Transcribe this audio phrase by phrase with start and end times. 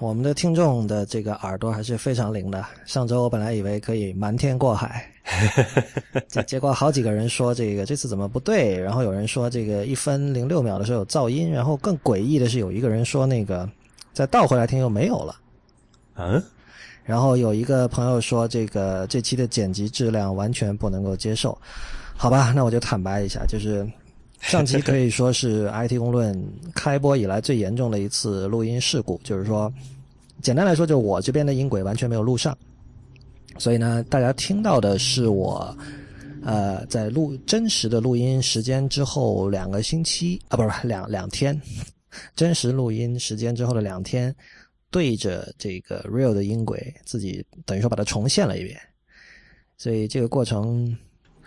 [0.00, 2.64] 我们的听众的这个耳朵还是非常灵的。
[2.86, 5.06] 上周我本来以为可以瞒天过海，
[6.26, 13.68] 结 结果好几个人说这个这次怎么不对，然后有人说这个一分零六秒的时候有噪音，然后更诡异的是有一个人说那个
[14.14, 15.36] 再倒回来听又没有了。
[16.16, 16.42] 嗯，
[17.04, 21.56] 然后有一个朋友说这个这期的剪辑质量完全不能够接受。
[22.16, 23.86] 好吧，那我就坦白一下，就是
[24.50, 26.34] 上期可以说是 IT 公论
[26.74, 29.72] 开播以来最严重的一次录音事故，就是说，
[30.40, 32.56] 简单来说，就我这边的音轨完全没有录上，
[33.58, 35.76] 所以呢，大家听到的是我，
[36.42, 41.60] 呃，在录真实的录音时间之后两个星期啊，不是两两天，
[42.34, 44.34] 真实录音时间之后的两天，
[44.90, 48.80] 对着这个 real 的音轨，自己等于说把它重现了一遍，
[49.76, 50.96] 所以这个过程。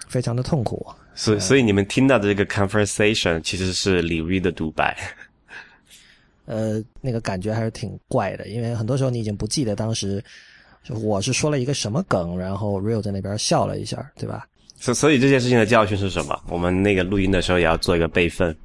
[0.09, 0.85] 非常的痛苦，
[1.15, 4.97] 所以所以你们听到的这个 conversation 其实是李瑞的独白，
[6.45, 10.23] 呃，那个感觉还是挺怪的，因为很多时候你已经不记得当时
[10.89, 14.45] 我是说了一个什么梗，然后 real 在那边笑了一下，对吧？
[14.75, 16.37] 所所以这件事情的教训是什么？
[16.49, 18.55] 我们那个录音的时候也要做一个备份。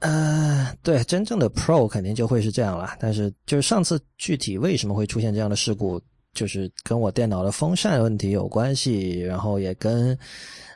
[0.00, 6.02] 呃，对，真正的 pro 肯定就会是这样了，但是就是上次具体为什么会出现这样的事故？
[6.34, 10.18] 就是跟我电脑的风扇问题有关系，然后也跟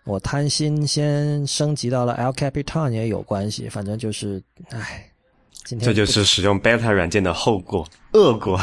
[0.07, 3.69] 我贪心先升级到了 El Capitan 也有关系。
[3.69, 4.41] 反正就是，
[4.71, 5.05] 唉，
[5.65, 8.59] 今天这就是使用 Beta 软件的后果，恶果，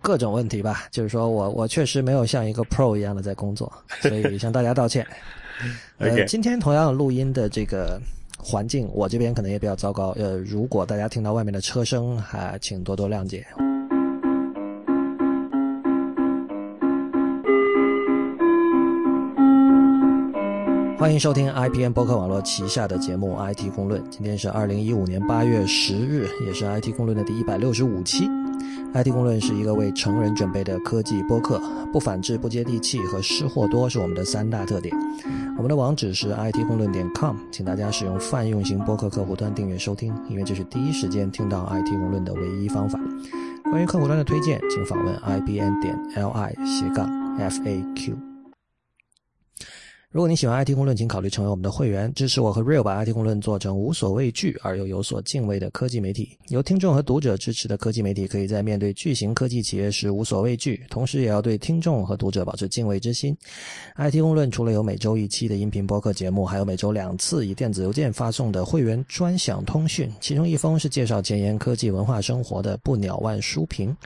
[0.00, 0.88] 各种问题吧。
[0.90, 3.70] 就是说我我确实没有像一个 Pro 一样的在工作，
[4.00, 5.06] 所以向大家道歉。
[5.98, 8.00] 呃，今天同样录音的这个
[8.38, 10.14] 环境，我这边可能也比较糟糕。
[10.18, 13.46] 呃，如果大家听到外面的车声，还，请多多谅解。
[21.00, 23.98] 欢迎收听 IPN 博客网络旗下的节目《IT 公论》。
[24.10, 28.28] 今天是二零一五年八月十日，也是 IT 公论的第一百六十五期。
[28.92, 31.58] IT 公论是一个为成人准备的科技播客，
[31.90, 34.94] 不反制、不接地气和失货多是我们的三大特点。
[35.56, 43.00] 我们的网址是 IT 公论点 com，请大家使用泛用型播客客户端订阅收听，因为这是第一时间听到 IT 公论的唯一方法。
[43.70, 47.08] 关于客户端的推荐，请访问 IPN 点 LI 斜杠
[47.38, 48.29] FAQ。
[50.12, 56.36] 如果你喜欢 IT 公论，请考虑成为我们的会员，支持我和 Real 把 IT 公论做成无所畏惧而又有所敬畏的科技媒体。
[56.48, 63.36] 由听众和读者支持的科技媒体，可以在面对巨型科技企业时无所畏惧，同时也要对听众和读者保持敬畏之心。
[63.98, 73.96] IT 公论除了有每周一期的音频播客节目，还有每周两次以电子邮件发送的会员专享通讯，其中一封是介绍前沿科技文化生活的不鸟万书评。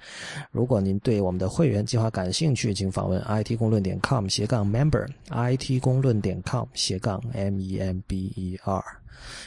[0.50, 5.93] 如果您对我们的会员计划感兴趣，请访问 IT 公论点 com 斜杠 member IT 公。
[6.00, 8.82] 论点 com 斜杠 m e m b e r，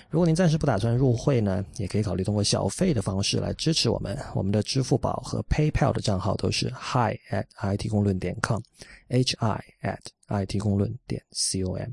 [0.10, 4.18] 如果您暂时不打算入会呢，也可以考虑通过小费的方式来支持我们。
[4.34, 7.46] 我们的支付宝和 PayPal 的账号都是 hi at
[7.78, 11.90] it 公论点 com，h i at it 公论点 c o m。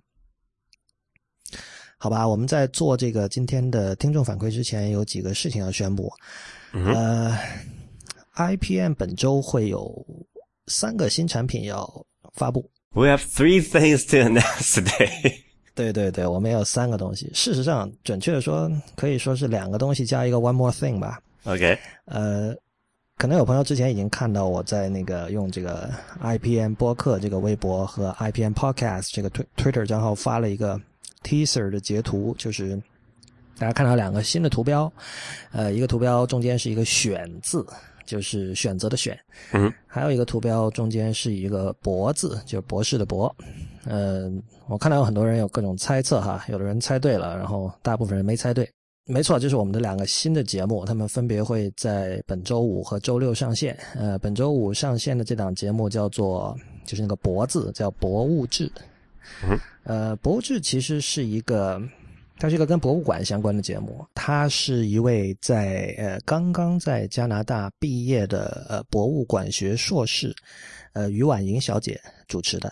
[1.96, 6.12] 好吧，我们在做这个今天的听众反馈之前，有几个事情要宣布。
[6.72, 7.34] 呃
[8.34, 10.04] ，IPM 本周会有
[10.66, 12.70] 三个新产品要发布。
[12.94, 15.40] We have three things to announce today.
[15.74, 17.28] 对对对，我们有三个东西。
[17.34, 21.20] 事实上，准确的说，可以说是两个东西加一个 one more thing 吧。
[21.42, 22.54] OK，呃，
[23.18, 25.90] 可能有朋友之前已经看到我在那个用这个
[26.22, 30.80] IPN 播客这个微博和 IPN Podcast 这个推 Twitter 账号发了一个
[31.24, 32.80] teaser 的截图，就是
[33.58, 34.90] 大家看到两个新的图标，
[35.50, 37.66] 呃，一个图标中间是一个选字。
[38.04, 39.18] 就是选择的选，
[39.52, 43.34] 嗯，还有一个图标中间是一个博字，就是博士的博。
[43.86, 48.68] 嗯，我看到有很多人有各种猜测哈，有的人猜对了，然后大部分人没猜对。
[49.06, 53.78] 没错，就是我们的两个新的节目，他们分别会在本周五和周六上线。
[53.94, 58.70] 呃，本周五上线的这档节目叫做，就是那个博字，叫博物志。
[59.42, 61.82] 嗯，呃，博物志其实是一个。
[62.44, 70.36] 它是一个跟博物馆相关的节目，它是一位在呃刚刚在加拿大毕业的呃博物馆学硕士，
[70.92, 71.98] 呃于婉莹小姐
[72.28, 72.70] 主持的。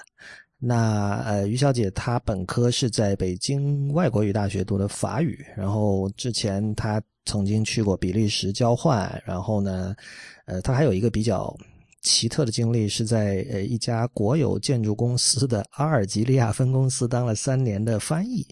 [0.58, 9.96] 那呃于小姐她本科是在北京外国语大学读的法语，然后之前她曾经去过比利时交换，然后呢，
[10.44, 11.56] 呃她还有一个比较
[12.02, 18.46] 奇特的经历，是在呃一家国有建筑公司的阿尔及利亚分公司当了三年的翻译。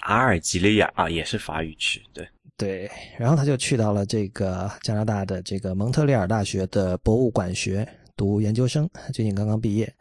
[0.00, 2.26] 阿尔及利亚啊，也是法语区，对
[2.56, 2.90] 对。
[3.18, 7.86] 然后他就去到了这个加拿大的这个蒙特利尔大学的博物馆学
[8.16, 9.92] 读研究生，最近刚刚毕业。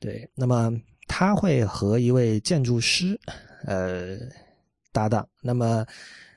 [0.00, 0.72] 对，那么
[1.06, 3.18] 他会和一位建筑师
[3.66, 4.16] 呃
[4.92, 5.28] 搭档。
[5.42, 5.84] 那么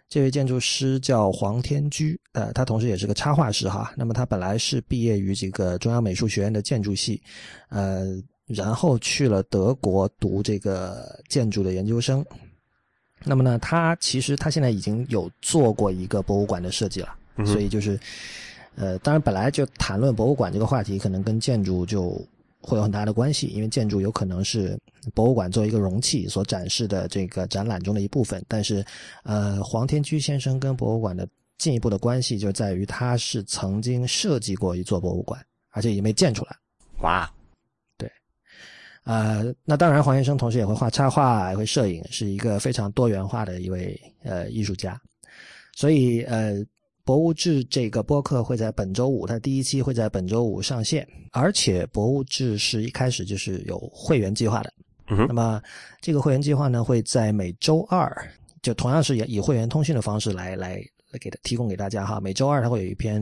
[0.09, 3.93] 这位建筑师叫黄天居，呃，他同时也是个插画师哈。
[3.95, 7.21] 那么他本来是毕业于这个中央美术学院的建筑系，
[7.69, 12.23] 呃，然后去了德国读这个建筑的研究生。
[13.23, 17.15] 那么呢，他其实他现在已经有做过一个博物馆的设计了，
[17.45, 17.99] 所以就是，
[18.75, 22.21] 呃，当然本来就谈论博物馆这个话题，可能跟建筑就。
[22.65, 24.79] 会有很大的关系，因为建筑有可能是
[25.13, 28.41] 博物馆作为一个容器所展示的这个展览中的一部分。
[28.47, 28.81] 但是，
[29.23, 31.27] 呃，黄天居先生跟博物馆的
[31.57, 36.55] 进一步的关系就在于他是曾经设计过一座博物馆，而且已经被建出来。
[37.01, 37.42] 哇，对，
[39.03, 44.99] 呃，那当然，黄先生同时也会画插画，也会摄影，是一个非常多元化的一位呃艺术家。
[45.75, 46.63] 所以，呃。
[47.05, 54.73] 博物志这个播客会在本周五，它第一期会在本周五上线，而且博物志是一开始就是有会员计划的。
[55.27, 55.61] 那么
[55.99, 58.09] 这个会员计划呢，会在每周二，
[58.61, 60.77] 就同样是以以会员通讯的方式来来
[61.11, 62.21] 来给他提供给大家哈。
[62.21, 63.21] 每周二它会有一篇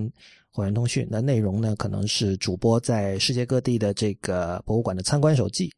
[0.51, 5.71] 会员通讯，那内容呢可能是主播在世界各地的这个博物馆的参观手记。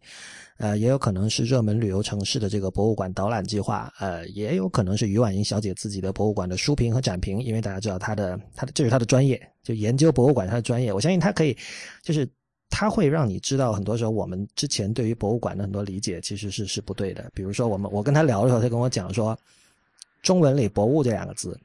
[0.58, 10.94] 呃，也有可能是热门旅游城市的这个博物馆导览计划，呃，也有可能是于婉莹小姐自己的博物馆的书评和展评，因为大家知道她的，她的这是她的专业，就研究博物馆她的专业。
[10.94, 11.58] 我相信她可以，
[12.04, 12.30] 就是
[12.70, 17.32] 她会让你知道，很多时候我们之前对于博物馆的很多理解其实是是不对的。
[17.34, 19.38] 比如说，我们我跟她聊的时候，她跟我讲说，
[20.22, 21.60] 中文里“博物”这两个字，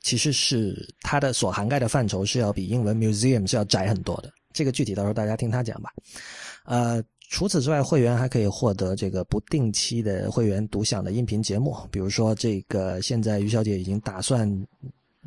[0.00, 4.30] 其实是它的所涵盖的范畴是要比英文 “museum” 是要窄很多的。
[4.52, 5.92] 这个具体到时候大家听他讲吧，
[6.64, 7.02] 呃。
[7.30, 14.50] 除此之外，会员还可以获得这个不定期的会员独享的音频节目，比如说这个现在于小姐已经打算，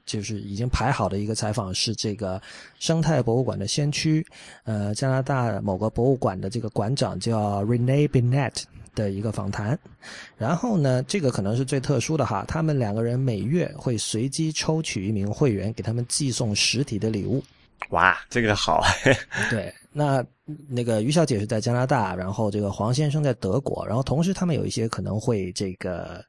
[0.03, 2.41] 就是已经排好的一个采访是这个
[2.79, 4.25] 生态博物馆的先驱，
[4.63, 8.63] 呃，加拿大某个博物馆的这个馆长叫 Rene Binet
[8.95, 9.77] 的一个访谈。
[10.38, 17.43] 然后呢，这个可能是最特殊的哈，他们两个人每月会随机抽取一名会员，给他们寄送实体的礼物。
[17.89, 18.83] 哇，这个好。
[19.49, 20.25] 对，那。
[20.67, 26.21] 那个于小姐是在加拿大，然后这个黄先生在德国，然后同时他们有一些可能会这个，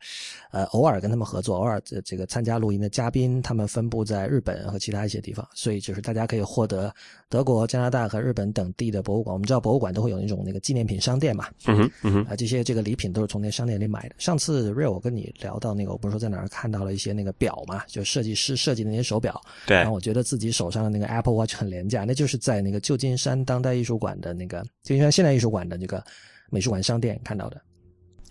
[0.52, 6.94] 呃，偶尔跟他们合作，偶尔这这个参加录音的嘉宾，他们分布在日本和其他一些地方，所以就是大家可以获得
[7.28, 9.32] 德国、加拿大和日本等地的博物馆。
[9.32, 14.14] 我们知道博物馆都会有那种那个纪念品商店嘛，嗯哼，嗯哼，啊，这些这个礼品都是从那商店里买的。
[14.18, 24.64] 上次 Real 我跟你聊到那个，我不是说在哪儿看到了一些那个表嘛，就设计师设计的那些手表，对，然后我觉得自己手上的那个 Apple Watch 很廉价，那就是在那个旧金山当代艺术馆的那个。
[24.82, 26.02] 就像现代艺术馆的这个
[26.48, 27.60] 美术馆商店看到的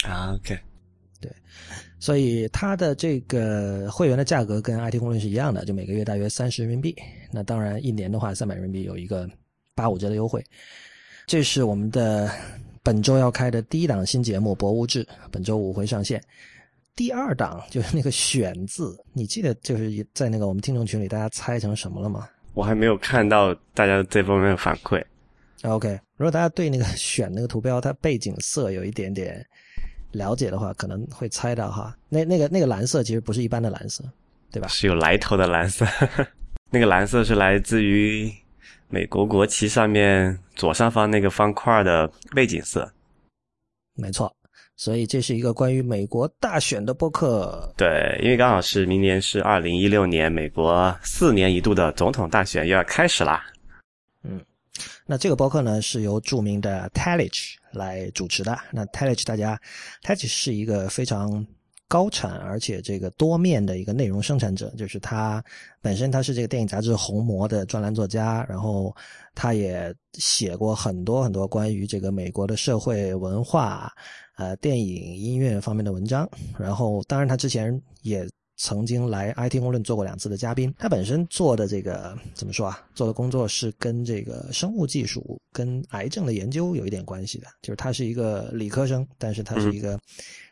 [0.03, 0.57] 啊，OK，
[1.19, 1.31] 对，
[1.99, 6.95] 所以它的这个会员的价格跟 IT 公论是一样的，就每个月大约三十人民币。
[7.31, 9.29] 那当然一年的话三百人民币有一个
[9.75, 10.43] 八五折的优惠。
[11.27, 12.31] 这是我们的
[12.81, 16.19] 本周要开的第一档新节目《博物志》，本周五会上线。
[16.93, 22.27] 第二档就是那个“选”字，你记得就是在那个我们听众群里大家猜成什么了吗？
[22.53, 25.01] 我还没有看到大家这方面的反馈。
[25.63, 29.45] OK，如果大家对那个 选那个图标它背景色有一点点
[30.11, 34.03] 了解的话，可能会猜到哈，那那个那个蓝色其实不是一般的蓝色，
[34.51, 34.67] 对吧？
[34.67, 35.85] 是有来头的蓝色，
[36.71, 38.31] 那个蓝色是来自于
[38.89, 42.91] 美国国旗上面左上方那个方块的背景色。
[43.93, 44.33] 没错，
[44.75, 47.71] 所以这是一个关于美国大选的播客。
[47.77, 53.45] 对，因为刚好是明年是二零一六年，美国四年一度的总统大选又要开始啦。
[54.23, 54.43] 嗯。
[55.05, 58.57] 那这个播客呢，是由著名的 Telich 来主持的。
[58.71, 59.59] 那 Telich 大家
[60.03, 61.45] ，Telich 是一个非常
[61.87, 64.73] 高产而且这个多面的一个内容生产者。
[64.77, 65.43] 就是他
[65.81, 68.95] 本身他是这个电影杂志《红魔》的专栏作家，然后
[69.35, 73.91] 他也写过很多很多关于这个美国的社会文化、
[74.37, 76.29] 呃电影音乐方面的文章。
[76.57, 78.27] 然后当然他之前也。
[78.63, 82.87] 曾经来 IT 公论做过两次的嘉宾，他本身做的这个怎么说啊？
[82.93, 87.47] 做的工作是跟这个生物技术、跟癌症的研究有一点关系的。
[87.63, 89.99] 就是他是一个理科生，但是他是一个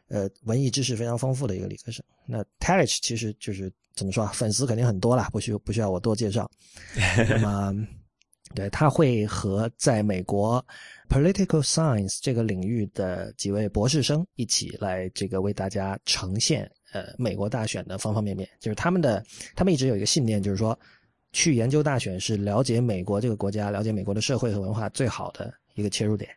[0.08, 2.04] 呃文艺知识非常丰富的一个理科生。
[2.26, 4.32] 那 Talich 其实就是怎么说啊？
[4.34, 6.50] 粉丝肯定很多啦，不需不需要我多介绍。
[7.30, 7.88] 那么，
[8.56, 10.66] 对他会和在美国
[11.10, 16.68] political science 这个领域的几位博士生一起来这个为大家呈现。
[16.92, 19.24] 呃，美国大选的方方面面，就是他们的，
[19.56, 20.78] 他们一直有一个信念，就是说，
[21.32, 26.30] 去研究大选是了解美国这个国家、了解美国的社会和文化最好的一个切入点。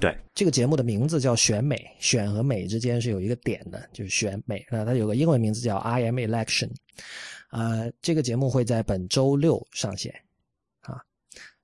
[0.00, 4.66] 对，这个节目的名字叫“选美”，选和美之间是有一个点的，就是选美。
[4.68, 6.68] 那它有个英文名字叫 “I am election”。
[7.50, 10.23] 呃，这个节目会在本周六上线，啊，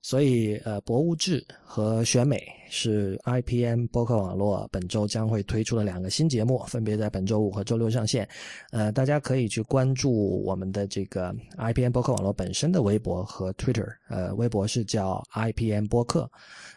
[0.01, 8.27] 所以呃，博物志和选美是 IPN 播客网络本周将会推出的两个新节目，分别在本周五和周六上线。
[8.71, 13.87] 呃，大家可以去关注我们的这个 IPN 播客网络本身的微博和 Twitter。
[14.09, 16.29] 呃，微博是叫 IPN 播客，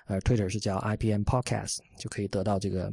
[0.07, 2.93] 呃，Twitter 是叫 IPN Podcast，就可以得到这个。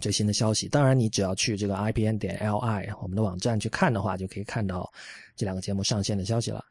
[0.00, 4.88] 最新的消息，当然你只要去这个 IPN 点 LI 我们的网站去看的话，就可以看到
[5.34, 6.64] 这两个节目上线的消息了。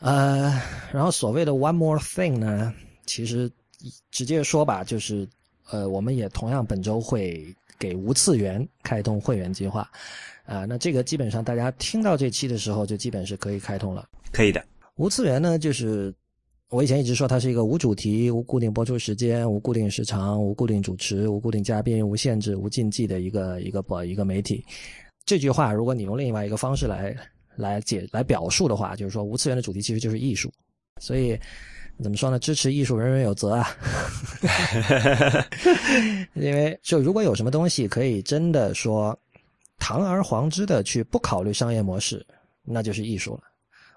[0.00, 0.60] 呃，
[0.92, 2.72] 然后所谓的 One More Thing 呢，
[3.06, 3.50] 其实
[4.10, 5.28] 直接说吧，就是
[5.70, 9.88] 呃，我们也同样本周会给无次元开通会员计划。
[10.44, 14.08] 啊，那这个基本上大家听到这期的时候，就基本是可以开通了。
[14.32, 14.64] 可以的，
[14.96, 16.14] 无次元呢，就是。
[16.68, 24.64] 我以前一直说它是一个无主题、无固定播出时间、无固定时长、无固定主持、无固定嘉宾、无限制、无禁忌的一个一个播一个媒体。
[25.24, 27.16] 这句话，如果你用另外一个方式来
[27.56, 30.52] 来解来表述的话，就是说无次元的主题其实就是艺术。
[31.00, 31.38] 所以
[32.02, 32.38] 怎么说呢？
[32.38, 33.68] 支持艺术，人人有责啊。
[36.34, 39.18] 因为就如果有什么东西可以真的说
[39.78, 42.24] 堂而皇之的去不考虑商业模式，
[42.62, 43.42] 那就是艺术了。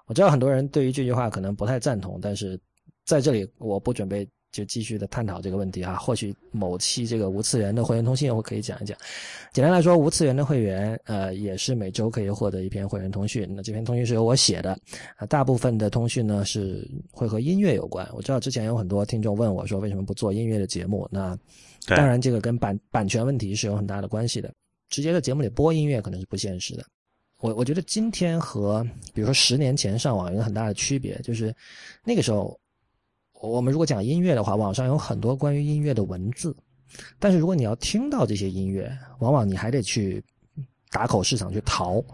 [0.06, 2.58] 我知道很多人对于这句话可能不太赞同，但是
[3.04, 5.96] 在这里我不准备就继续的探讨这个问题啊。
[5.96, 8.96] 或许某期这个无次元的会员通讯我可以讲一讲。
[9.52, 13.48] 简单来说，无次元的会员呃也是每周可以获得一篇会员通讯。
[13.54, 14.78] 那这篇通讯是由我写的
[15.16, 18.08] 啊，大部分的通讯呢是会和音乐有关。
[18.12, 21.08] 我知道之前有很多听众问我说为什么不做音乐的节目？
[21.10, 21.36] 那
[21.86, 24.52] 当然这个跟版版权问题是有很大的关系的。
[24.88, 26.84] 直接在节目里播音乐可能是不现实的。
[27.38, 31.54] 我我觉得今天和比如说十年前上网有个很大的区别，就是
[32.04, 32.58] 那个时候
[33.40, 36.54] 我们如果讲音乐的话，网上有很多关于音乐的文字，
[37.18, 40.22] 但是如果你要听到这些音乐，往往你还得去
[40.90, 42.04] 打口市场去淘，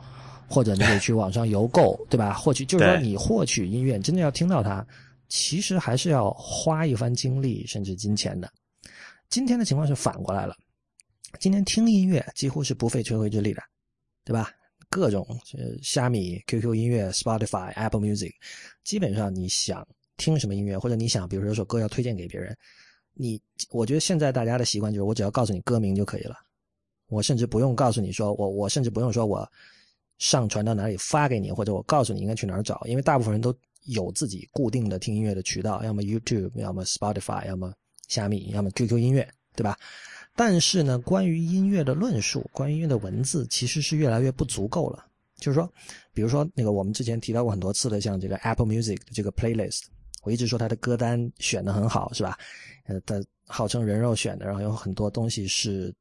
[0.49, 2.33] 或者你得去网上邮购， 对吧？
[2.33, 4.87] 获取就是说你获取音乐，真的要听到它，
[5.29, 8.49] 其实还是要花一番精力甚至金钱的。
[9.29, 10.55] 今天的情况是反过来了，
[11.41, 13.61] 今天听音乐几乎是不费吹灰之力的，
[14.25, 14.51] 对吧？
[14.89, 15.27] 各种
[15.59, 18.33] 呃，虾米、QQ 音乐、Spotify、Apple Music，
[18.85, 19.85] 基本上你想
[20.17, 22.57] 听什么音乐，或者你想，比如说有首歌要推荐给别人，
[23.15, 26.37] 你我觉得现在大家的习惯就是，我只要告诉你歌名就可以了，
[27.09, 29.49] 我甚至不用告诉你说，我我甚至不用说我
[30.19, 33.55] 上传到哪里发给你，或者我告诉你应该去哪儿找，因为大部分人都
[33.85, 37.73] 有自己固定的听音乐的渠道，要么 YouTube，要么 Spotify，要么
[38.09, 39.79] 虾米，要么 QQ 音乐，对吧？
[40.35, 45.07] 但是呢，关于音乐的论述，关于音乐的文字，其实是越来越不足够了。
[45.39, 45.71] 就是说，
[46.13, 49.83] 比如说那个我们之前提到过很多次的，像这个 Apple Music 的这个 Playlist，
[50.27, 52.37] 我一直说他的歌单选的很好，是吧？
[52.87, 55.95] 呃，他号称人肉选的，然后有很多东西是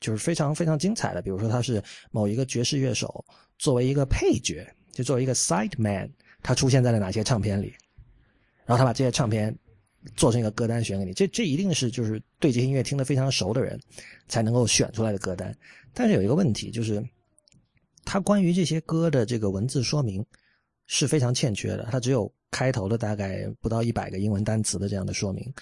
[0.00, 1.22] 就是非常非常精彩的。
[1.22, 3.24] 比如说，他是某一个爵士乐手
[3.58, 6.08] 作为一个配角，就作为一个 side man，
[6.42, 7.74] 他出现在了哪些唱片里，
[8.66, 9.52] 然后他把这些唱片。
[10.14, 13.78] 做成一个歌单选给你，这这一定是就是对这些音乐听得非常熟的人
[14.28, 15.54] 才能够选出来的歌单。
[15.92, 17.04] 但是有一个问题，就是
[18.04, 20.24] 他关于这些歌的这个文字说明
[20.86, 25.52] 是非常欠缺的，他只有开头的大概不到一百个英文单词的这样的说明。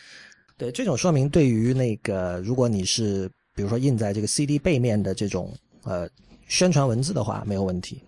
[0.56, 6.08] 对这种说明，对于那个如果你是比如说印在这个 CD 背面的这种呃
[6.48, 8.02] 宣传文字的话，没有问题。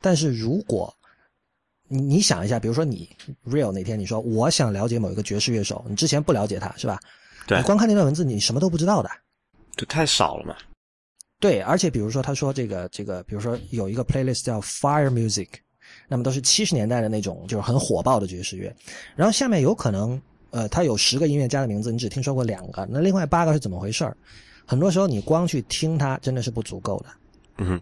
[0.00, 0.94] 但是如果
[1.88, 3.08] 你你想一下，比如说你
[3.46, 6.98] real 哪天你说我想了解某一个爵士乐手，你之前不了解他是吧？
[7.46, 7.58] 对。
[7.58, 9.10] 你光看那段文字，你什么都不知道的。
[9.76, 10.56] 这太少了嘛。
[11.40, 15.48] 对，而且比如说他说这个这个，比如说有一个 playlist 叫 Fire Music，
[16.12, 18.70] 那么都是七十年代的那种就是很火爆的爵士乐，
[19.16, 24.04] 然后下面有可能呃，他有十个音乐家的名字，你只听说过两个，那另外八个是怎么回事
[24.66, 27.06] 很多时候你光去听它真的是不足够的。
[27.56, 27.80] 嗯哼。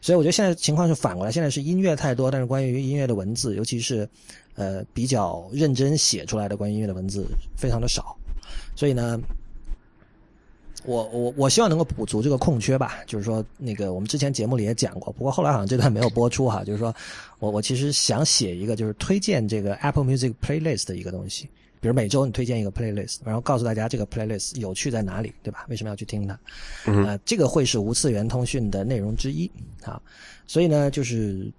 [0.00, 4.08] 所以我觉得现在情况是反过来，现在是音乐太多，但是关于音乐的文字，尤其是，
[4.56, 7.24] 呃，比较认真写出来的关于音乐的文字
[7.56, 8.16] 非常的少。
[8.74, 9.16] 所以呢，
[10.84, 12.98] 我我我希望能够补足这个空缺吧。
[13.06, 16.62] 就是说，那个我们之前节目里也讲过，不过后来好像这段没有播出哈。
[16.66, 16.94] 就是说
[17.38, 21.48] 我我其实想写一个就是推荐这个 Apple Music Playlist 的一个东西。
[21.80, 25.66] 比如每周你推荐一个 playlist，然后告诉大家这个 playlist 有趣在哪里，对吧？
[25.68, 26.34] 为什么要去听它？
[26.92, 29.50] 啊，这个会是无次元通讯的内容之一
[29.82, 30.00] 啊。
[30.46, 31.52] 所以呢，就是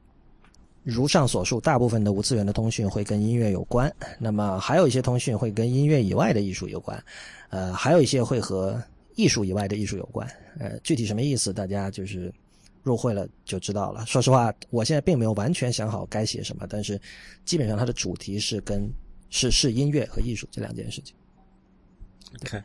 [0.82, 7.03] 如上所述，大部分的无次元的通讯会跟音乐有关，那么还有一些通讯会跟音乐以外的艺术有关，
[7.50, 8.82] 呃，还有一些会和
[9.15, 10.27] 艺术以外的艺术有关。
[10.60, 12.34] 呃，具体什么意思，大家就是
[12.84, 14.05] 入会了就知道了。
[14.05, 17.00] 说实话，我现在并没有完全想好该写什么，但是
[17.46, 18.91] 基本上它的主题是跟。
[19.36, 21.15] 是是音乐和艺术这两件事情。
[22.43, 22.62] OK，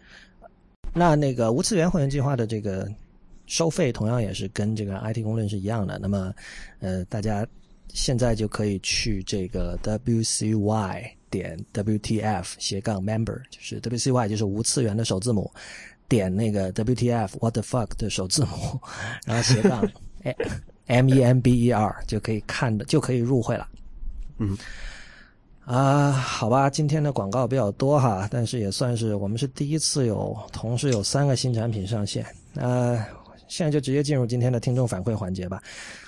[0.93, 2.87] 那那个无次元会员计划的这个
[3.47, 5.99] 收费同样也是跟这个 IT 公论是一样的。
[5.99, 6.31] 那么，
[6.81, 7.47] 呃，大家
[7.95, 15.50] 现在就可以去这个 WCY 点 WTF 斜杠 member，就是 WCY 就是无次元的首字母，
[16.09, 18.81] 点那个 WTF What the fuck 的首字母，
[19.27, 19.87] 然后斜杠
[20.87, 23.69] M E M B E R 就可以看的就可以入会了。
[24.38, 24.57] 嗯，
[25.65, 32.25] 啊，好吧，今天的广告比较多哈，但是也算是我们是第一次有同时有三个新产品上线。
[32.55, 32.99] 呃，
[33.49, 35.62] 现在就直接进入今天的听众反馈环节吧。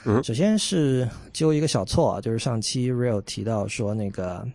[0.07, 4.47] 嗯，首先是揪一个小错，就是上期 Real 提到说那个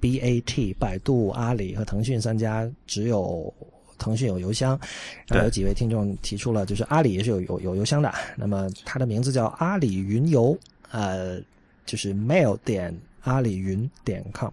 [0.00, 3.54] BAT 百度、阿里和腾讯三家只有
[3.98, 4.78] 腾讯有邮箱，
[5.26, 10.56] 然后有几位听众提出了，就是阿里也是有有有邮箱的，那么它的名字叫阿里云邮，
[10.90, 11.40] 呃，
[11.84, 12.96] 就是 mail 点。
[13.24, 14.48] 阿里云点 com，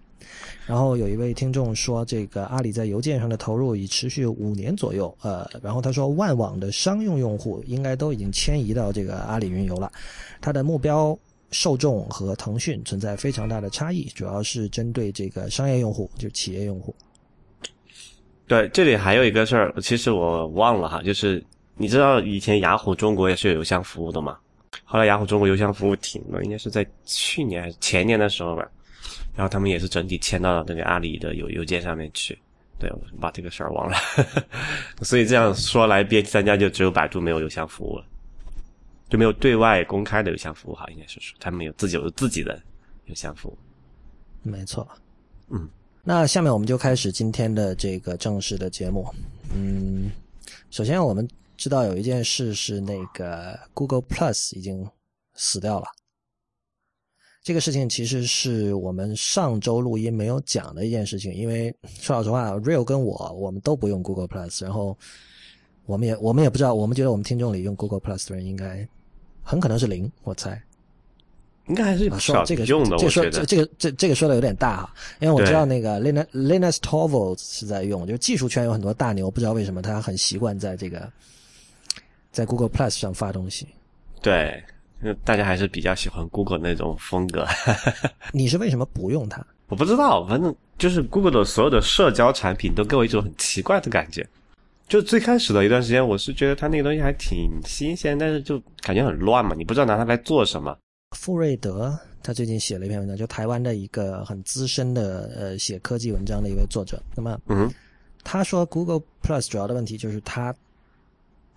[0.65, 9.89] 然后有一位听众说，这个阿里在邮件上的投入已持续五年左右，呃，然后他说万网的商用用户应该都已经迁移到这个阿里云游了，
[10.41, 11.17] 他的目标
[11.51, 16.93] 受众和腾讯存在非常大的差异，主要是针对这个商业用户，就是企业用户。
[18.47, 21.43] 对，这里还有一个事儿，其实我忘了哈，就是
[21.75, 24.37] 你知道以前雅虎中国也是有邮箱服务的嘛？
[24.83, 28.69] 后来雅虎中国邮箱服务停了，应该是在去年还是前年的时候吧。
[29.35, 32.37] 然后他们也是整体迁到了那个阿里的邮邮件上面去。
[32.79, 33.97] 对，我把这个事儿忘了。
[35.01, 38.05] 所以这样说来，BAT 三家就只有百度没有邮箱服务了，
[39.09, 42.61] 就没有对外公开的邮箱服务哈，应该是说他们有自己有自己的
[43.05, 43.57] 邮箱服务。
[44.41, 44.87] 没错。
[45.49, 45.69] 嗯，
[46.05, 49.05] 那下面我们就开始今天的这个正式的节目。
[49.53, 50.09] 嗯，
[50.69, 51.27] 首先我们。
[51.57, 54.85] 知道有一件事是那个 Google Plus 已经
[55.35, 55.85] 死掉了，
[57.41, 61.33] 这个事情其实是我们上周录音没有讲的一件事情。
[61.33, 64.97] 因为说老实话，Real 跟我我们都不用 Google Plus，然后
[65.85, 68.85] 我们也我们也不知道，我们觉得我们听众里用 Google Plus 的人应该
[69.41, 70.61] 很可能是零，我猜。
[71.67, 81.11] 应该还是有说这个用的，这说这这个这这个说的有点大哈，因为我知道那个 Linus Linus Torvalds 是在用，就是技术圈有很多大牛，不知道为什么他很习惯在这个。
[82.31, 83.65] 在 Google Plus 上发东西，
[84.21, 84.61] 对，
[85.23, 87.47] 大家还是比较喜欢 Google 那种风格。
[88.33, 89.41] 你是为什么不用它？
[89.69, 94.27] 我不知道，反正就是 Google 的所有的社交产品都给我一种很奇怪的感觉。
[94.89, 100.77] 就最开始的一段时间，我是觉得它那个东西还挺新鲜，但是就感觉很乱嘛，你不知道拿它来做什么。
[101.15, 107.01] 傅瑞德他最近写了一篇文章，就台湾的一个很资深的呃写科技文章的一位作者。
[107.15, 107.73] 那么，嗯，
[108.23, 110.55] 他说 Google Plus 主要的问题就是他。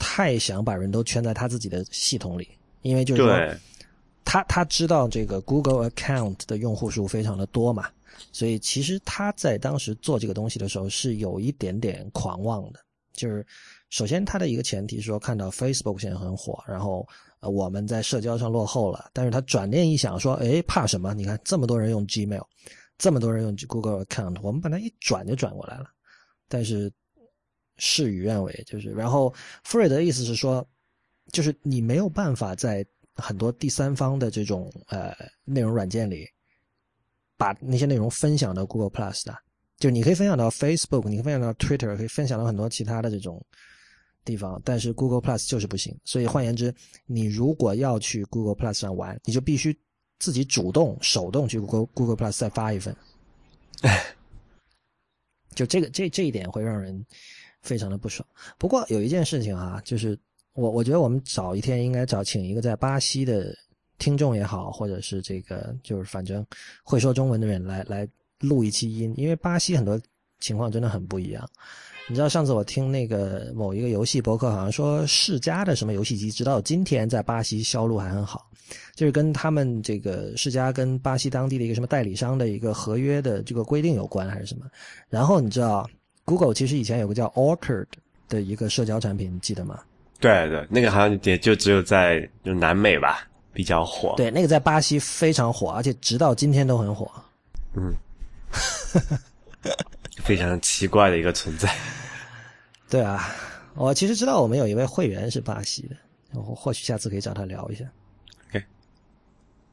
[0.01, 2.49] 太想把人都圈在他自己的系统里，
[2.83, 3.37] 因为就是说，
[4.25, 7.88] 他他知道这个 Google Account 的用户数非常的多嘛，
[8.31, 12.79] 所以其实他在当时做这个东西的时候是有一点点狂妄的。
[13.12, 13.44] 就是
[13.90, 17.05] 首先他的一个前提说，看到 Facebook 现在很火，然后
[17.40, 21.14] 呃我们在社交上落后了，但是他转念一想说，哎，怕什么？
[21.14, 22.44] 你看这么多人用 Gmail，
[22.98, 25.87] 这么多人用 Google Account，我们把它一转就转过来了，
[26.48, 26.92] 但是。
[27.81, 30.68] 事与愿违，就是，然后富瑞德的意思是说，
[31.31, 36.27] 就是你没有办法在很多第三方的这种呃内容软件里，
[37.37, 39.33] 把那些内容分享到 Google Plus 的，
[39.77, 43.40] 就你可以分享到 Facebook，你可以分享到 Twitter，可以分享到很多其他的这种
[44.24, 45.96] 地方，但是 Google Plus 就是不行。
[46.04, 46.74] 所以换言之，
[47.07, 49.78] 你如果要去 Google Plus 上玩，你就必须
[50.18, 52.96] 自己主动手动去 Google Google Plus 再发一份。
[55.54, 57.04] 就这个这这一点会让人。
[57.61, 58.26] 非常的不爽。
[58.57, 60.16] 不过有一件事情啊，就是
[60.54, 63.52] 我我觉得我们找一天应该找请一个在巴西的
[63.98, 66.46] 听众也好，或者是这个就是反正
[66.85, 70.00] 会说中文的人来来录一期音，因为巴西很多
[70.40, 71.48] 情况真的很不一样。
[72.09, 78.51] 你知道上次我听那个某一个游戏博客好像说世嘉的什么游戏机，直到今天在巴西销路还很好，
[78.94, 84.64] 就是跟他们这个世嘉跟巴西当地的一个什么代理商的一个合约的这个规定有关还是什么？
[85.11, 85.88] 然后你知道
[86.24, 87.87] ？Google 其实以前有个叫 Orchard
[88.29, 89.79] 的一个社交产品，记得吗？
[90.18, 94.14] 对对，那个好像也就只有在就南美吧比较火。
[94.16, 97.11] 对，那个在巴西非常火，而且直到今天都很火。
[97.74, 97.94] 嗯，
[100.22, 101.72] 非常奇怪的一个存在。
[102.88, 103.35] 对啊，
[103.74, 105.96] 我其实知道我们有一位会员是巴西的，
[106.33, 107.85] 我或许下次可以找他聊一下。
[108.48, 108.64] OK，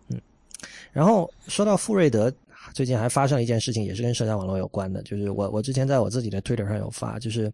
[0.09, 0.21] 嗯，
[0.91, 2.33] 然后说到富瑞德。
[2.73, 7.49] 最近还发生了一件事情，也是跟社交网络有关的，就是我我之前在我自己的 Twitter 上有发，就是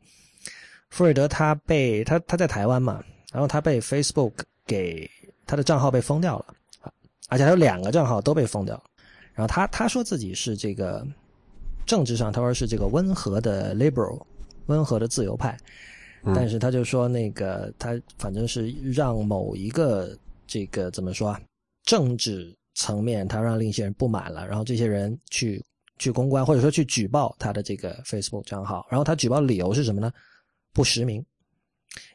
[0.90, 4.32] 富瑞德他被他他在台湾嘛，然后他被 Facebook
[4.66, 5.08] 给
[5.46, 6.56] 他的账号被封掉了，
[7.28, 8.82] 而且还有两个账号都被封掉，
[9.34, 11.06] 然后他他说自己是这个
[11.86, 14.22] 政治上他说是这个温和的 liberal
[14.68, 15.58] 温和的自由派，
[16.36, 20.18] 但是他就说那个他反正是让某一个
[20.48, 21.42] 这个怎么说啊
[21.84, 22.56] 政治。
[22.74, 25.62] 层面，他让另一些人不满了，然后这些人去
[26.00, 28.88] 去公关，或者说去举报他的这个 Facebook 账号。
[28.90, 30.10] 然后他举报的理由是什么呢？
[30.72, 31.24] 不实名。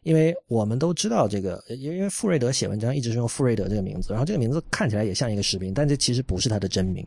[0.03, 7.07] 因为我们都知道这个，因为富瑞德写文章一直是用富瑞德这个名字，然后这个名字看起来也像一个实名，但这其实不是他的真名。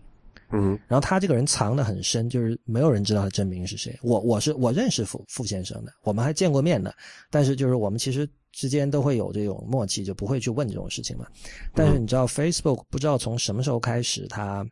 [0.51, 3.97] 嗯，然后他这个人藏得很深，就是没有人知道他真名是谁。
[4.01, 6.93] 我我是我认识傅傅先生的，我们还见过面的，
[7.29, 11.27] 但是就是我们其实之间都会有这种默契，就不会去问这种事情嘛。
[11.73, 14.65] 但是你知道，Facebook 不知道从什么时候开始，他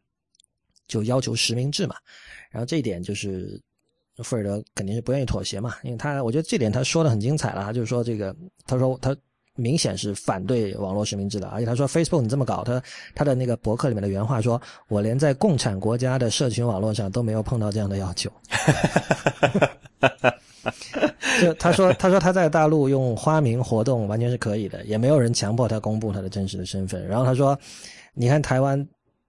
[0.87, 1.95] 就要求实名制嘛，
[2.51, 3.61] 然后这一点就是。
[4.23, 8.35] 富尔德肯定是不愿意妥协嘛，因为他我觉得这点他说的很精彩了，就是说这个，
[8.65, 9.15] 他说他
[9.57, 12.81] 明显是反对网络实名制的，而且他说 Facebook 你这么搞，他
[13.13, 18.31] 他的那个博客里面的原话说，我连在共产国家的社群网络上都没有碰到这样的要求。
[21.41, 27.05] 就他说他说他在大陆用花名活动完全是可以的，也没有人强迫他公布他的真实的身份。
[27.07, 27.57] 然后他说，
[28.13, 28.87] 你看台湾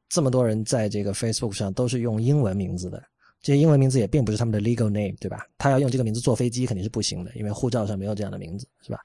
[0.08, 3.02] 这么多人在这个 Facebook 上都是用英文名字的。
[3.40, 5.46] 这些英文名字也并不是他们的 legal name，对吧？
[5.58, 8.98] 他要用这个名字坐飞机肯定是不行的，因为护照上没有这样的名字，是吧？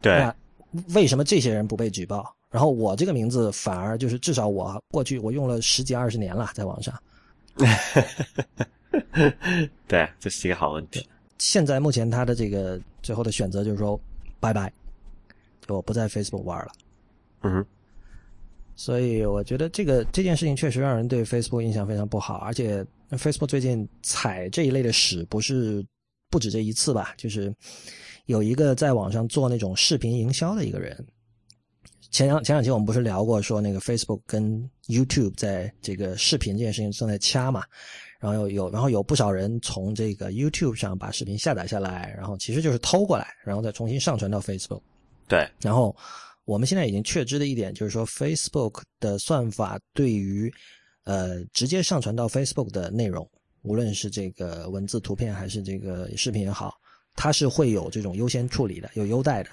[0.00, 0.12] 对。
[0.14, 0.34] 那
[0.94, 2.34] 为什么这些人不被举报？
[2.50, 6.94] 然后我这个名字反而就是至少我过去我用了十几二十年了，在网上。
[9.88, 11.06] 对，这是一个好问题。
[11.38, 14.00] 现在目前他的这个最后的选择就是说
[14.40, 14.72] 拜拜，
[15.66, 16.72] 就我不在 Facebook 玩了。
[17.42, 17.64] 嗯。
[18.76, 25.84] 所以我觉得这个这件事情确实让人对 Facebook 印象非常不好，而且 Facebook 最近踩这一类的屎不是
[26.28, 27.14] 不止这一次吧？
[27.16, 27.54] 就是
[28.26, 31.06] 有一个在网上做那种视频营销的一个人，
[32.10, 37.64] 前两前两期我们不是聊过说那个 Facebook 跟 YouTube 在这个视频这件事情正在掐嘛？
[38.18, 44.82] 然后有有然后有不少人从这个 YouTube 上把视频下载下来，然后其实就是偷过来，然后再重新上传到 Facebook。
[45.28, 45.96] 对，然后。
[46.46, 50.52] 我们现在已经确知的一点就是说，Facebook 的算法对于，
[51.04, 53.26] 呃，直接上传到 Facebook 的内容，
[53.62, 56.74] 无论是这个文字、图片还是这个视频也好，
[57.14, 59.50] 它是会有这种优先处理的，有优待的。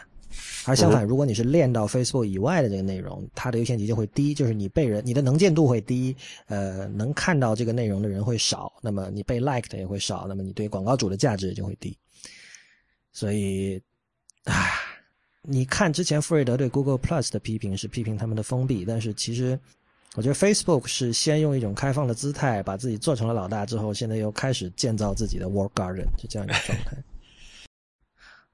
[0.65, 6.15] 而相反，如果你是练到 Facebook 以外的这个内容，它的优先级就会低，就是你被人，你的能见度会低，
[6.47, 11.97] 呃，能看到这个内容的人会少，那么你被 like 的也会少，那么你对广告主的价值也就会低。
[13.11, 13.81] 所以，
[14.45, 14.53] 啊。
[15.43, 19.59] 你看，之前富瑞德对 Google Plus 的批评是批评他们的封闭，但是其实，
[20.13, 26.95] 我觉得 Facebook 是先用一种开放的姿态把自己做成了老大，之后现在又开始建造自己的 Work Garden，是这样一个状态。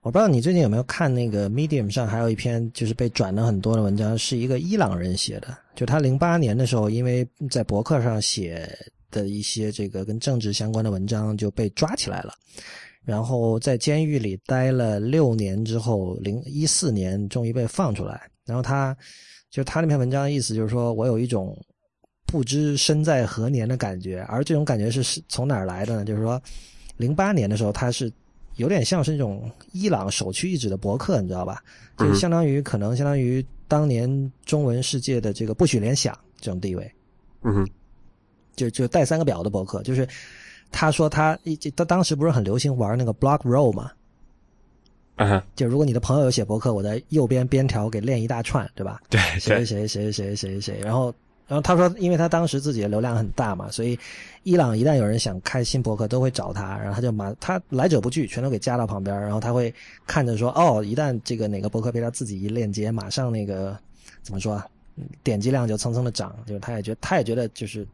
[0.07, 8.73] 我不知道你最近有没有看那个 Medium 上还有一篇就是被转了很多的文章，是一个伊朗人写的，就他零八年的时候，因为在博客上写
[9.11, 12.33] 的一些这个跟政治相关的文章就被抓起来了。
[13.03, 18.31] 然后在监狱里待了六年之后，零一四年终于被放出来。
[18.45, 18.95] 然后他，
[19.51, 21.53] 就他那篇文章的意思就是说，我有一种
[22.25, 24.21] 不知身在何年的感觉。
[24.29, 26.05] 而这种感觉是是从哪儿来的呢？
[26.05, 26.41] 就是说，
[26.95, 28.09] 零八年的时候，他是
[28.57, 31.63] 有点像是那种伊朗首屈一指的博客，你知道吧？
[31.97, 36.91] 就相当于可能相当于当年中文世界的这个不许联想这种地位。
[37.43, 37.69] 嗯哼，
[38.55, 40.07] 就就带三个表的博客，就是。
[40.69, 43.89] 他说他一他当时不是很流行玩那个 block roll 嘛，
[45.15, 49.01] 啊，就如果你的朋友有写博客，我在右边边条给练一大串，对吧？
[49.09, 51.15] 对，谁谁谁谁谁谁谁，然后
[51.47, 53.97] 然后他说，因为他当时自己的流量很大嘛，所以
[54.43, 59.73] 伊朗一旦有人想开新博客，都会找他，然后他就马他来者不拒，全都给加到旁边，然后他会
[60.05, 63.77] 看着说，哦，一旦这个哪个博客被他自己一链接，马上那个
[64.21, 64.67] 怎么说啊，
[65.23, 67.87] 点击量就蹭蹭的涨，就是他也觉得他也觉得就是。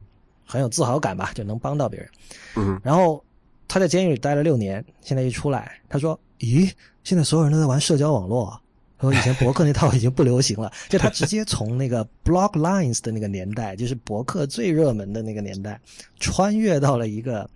[0.46, 2.10] 很有自豪感吧，就能帮到别人。
[2.58, 3.24] 嗯，然后
[3.66, 6.70] 他在监狱里待了六年，现在一出来，他说：“咦，
[7.06, 8.60] 现在所有人都在玩社交网络。”
[9.04, 15.80] 他说：“以前博客那套已经不流行了。”就他直接从那个 Blog Lines 的那个年代，就是博客最热门的那个年代，
[16.20, 17.50] 穿越到了一个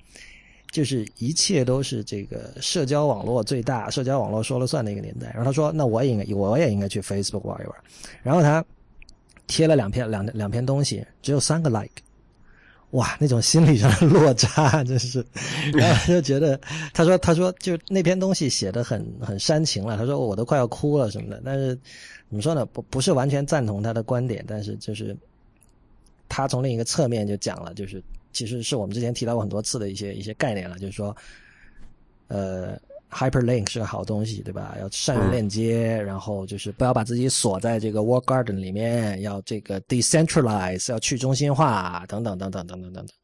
[0.72, 5.28] 就是一切都是这个社交网络最大、社交网络说了算的一个年代。
[5.28, 7.76] 然后他说：“那我也应该，我也应该去 Facebook 玩一玩。”
[8.22, 8.64] 然后他
[9.48, 12.04] 贴了两篇两两篇东西，只有三个 like。
[12.92, 15.26] 哇，那种心理上的落差真是，
[15.74, 16.60] 然后就觉得，
[16.94, 21.42] 他说，他说，就那篇东西写的很很煽情了，他说我都快要哭了什么的。
[21.44, 21.76] 但是
[22.30, 22.66] 怎么说呢？
[22.66, 25.16] 不不是完全赞同他的观点，但是就是
[26.30, 31.16] 他从另一个侧面就讲了，就是其实是我们之前提到过很多次的一些一些概念了，就是说，
[32.30, 32.80] 呃。
[33.10, 34.76] Hyperlink 是个好东西，对吧？
[34.80, 43.16] 要善用链接，然后就是不要把自己锁在这个 Wall Garden 里面，要这个 decentralize，要去中心化，等等等等等等等等。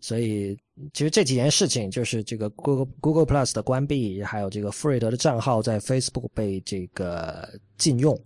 [0.00, 0.56] 所以
[0.92, 8.16] 其实这几件事情，就是这个 Google Google Plus 的关闭，还有这个富瑞德的账号在 Facebook 被这个禁用，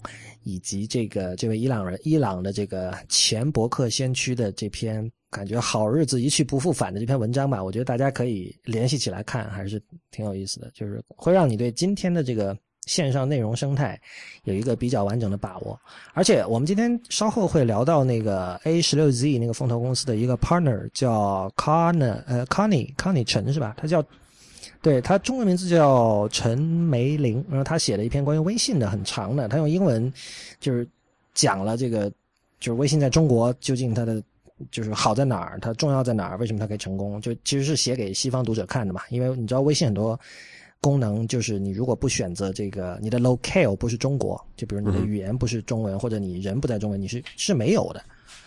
[0.45, 12.57] 以及这个这位伊朗人伊朗的这个前博客先驱的这篇感觉好日子一去不复返的这篇文章吧，我觉得大家可以联系起来看，还是挺有意思的，就是会让你对今天的这个。
[12.89, 13.97] 线上内容生态
[14.43, 15.81] 有一个比较完整的把握，
[16.15, 23.77] 而且我们今天稍后会聊到那个 A 十六 Z 那个风投公司的一个 partner 叫 Conner 呃 Connie Connie 陈是吧？
[23.79, 24.05] 他叫
[24.83, 30.12] 对他中文名字叫陈梅玲，然后他写了一篇关于微信的很长的，他用英文
[30.61, 30.87] 就是
[31.33, 32.11] 讲了这个
[32.61, 34.23] 就是微信在中国究竟它的
[34.71, 37.21] 就是好在哪儿，它重要在哪儿，为什么它可以成功？
[37.21, 40.18] 就其实是写给西方读者看的嘛，因为你知道微信很多。
[40.85, 48.03] 功能就是你如果不选择这个，你的 locale 不是中国，就比如你的语言不是中文，或者你人不在中文，你是是没有的。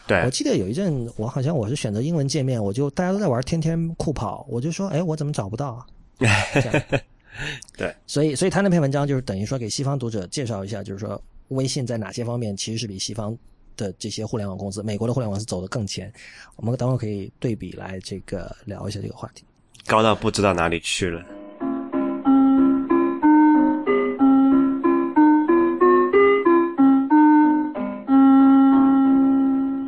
[0.05, 5.85] 对，我记得有一阵，我好像我是选择英文界面，我就大家都在玩天天酷跑，我就说，哎，我怎么找不到啊？
[7.77, 13.37] 对，所以所以他那篇文章就是等于说给西方读者介绍一下，就是说微信在哪些方面其实是比西方
[13.75, 16.11] 的这些互联网公司，美国的互联网是走得更前。
[16.55, 19.43] 我们等会可以对比来这个聊一下这个话题。
[19.85, 21.23] 高到不知道哪里去了。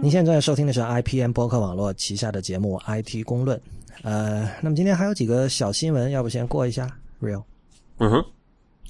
[0.07, 3.57] 您现在收听的是 IPM 播客网络旗下的节目《IT 公论》。
[4.03, 6.89] 呃，那么今天还有几个小新闻，要不先过一下
[7.21, 7.43] ？Real，
[7.97, 8.25] 嗯哼，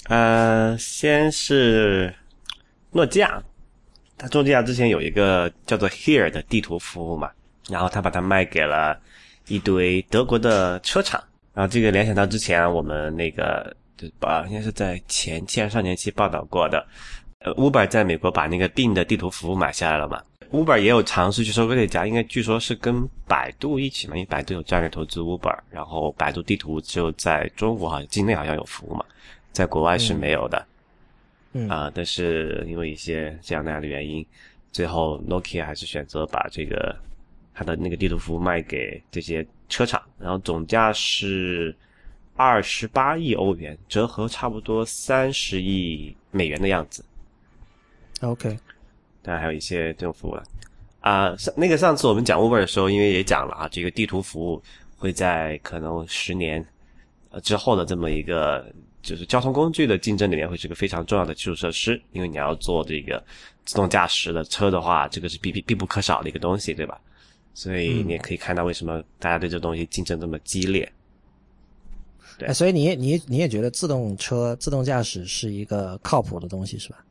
[0.10, 2.14] 呃，先是
[2.92, 3.42] 诺基亚，
[4.16, 7.32] 它诺基亚之前有一个叫做 Here 的地图服务嘛，
[7.68, 8.96] 然后他把它卖给了
[9.48, 11.20] 一堆德国的车厂，
[11.56, 13.76] 然后这个联想到之前我们那个
[14.20, 16.86] 啊应该是在前期还是上年期报道过的，
[17.41, 20.21] ，Uber 在美国把那个 Bing 的地图服务买下来了嘛。
[20.52, 29.04] Uber 也有尝试去收购这家，应该据说是跟百度一起嘛，因为百度有战略投资 Uber，然后百度地图就在中国好像境内好像有服务嘛，
[29.52, 30.65] 在国外是没有的，
[31.52, 34.26] 嗯啊，但是因为一些这样那样的原因，
[34.71, 36.95] 最后 Nokia 还是选择把这个
[37.54, 41.76] 它的那个地图服务卖给这些车厂，然后总价是
[42.38, 47.04] 二十八亿欧元，折合差不多三十亿美元的样子。
[48.22, 48.58] OK。
[49.22, 50.44] 当然还有一些这种服务了，
[51.02, 54.62] 啊，上那个上次我们讲 Uber 的时候，因为也讲了啊，这个地图服务
[54.98, 56.66] 会在可能十年
[57.30, 62.02] 呃之后的这么一个就是交通工具的竞争里面，会是个非常重要的基础设施。
[62.12, 63.24] 因为你要做这个
[63.66, 67.00] 自动驾驶的车的话，这个是必必必不可少的一个东西，对吧？
[67.54, 70.90] 所以你也可以看到为什么大家对这东西竞争这么激烈。
[72.38, 77.04] 对，所以你你你也觉得自动车、自动驾驶是一个靠谱的东西，是吧？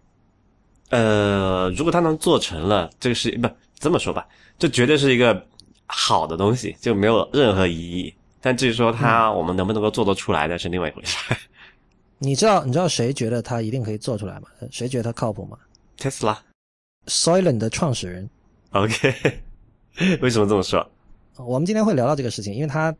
[0.91, 4.27] 呃，如果它能做成了，这个是不这么说吧，
[4.59, 5.47] 这绝对是一个
[5.87, 8.15] 好的东西，就没有任何疑义。
[8.41, 11.17] 但至于说它我们能不能够做得出来，那是另外一回事。
[12.19, 14.49] 你知道你知道谁觉得它一定可以做出来吗？
[14.71, 15.59] 谁觉得它靠谱吗
[15.99, 18.31] ？Tesla，Soylent 的创始人。
[18.71, 19.15] OK，
[20.23, 20.89] 为什么这么说？
[21.37, 22.95] 我们今天会聊到这个事情，因为他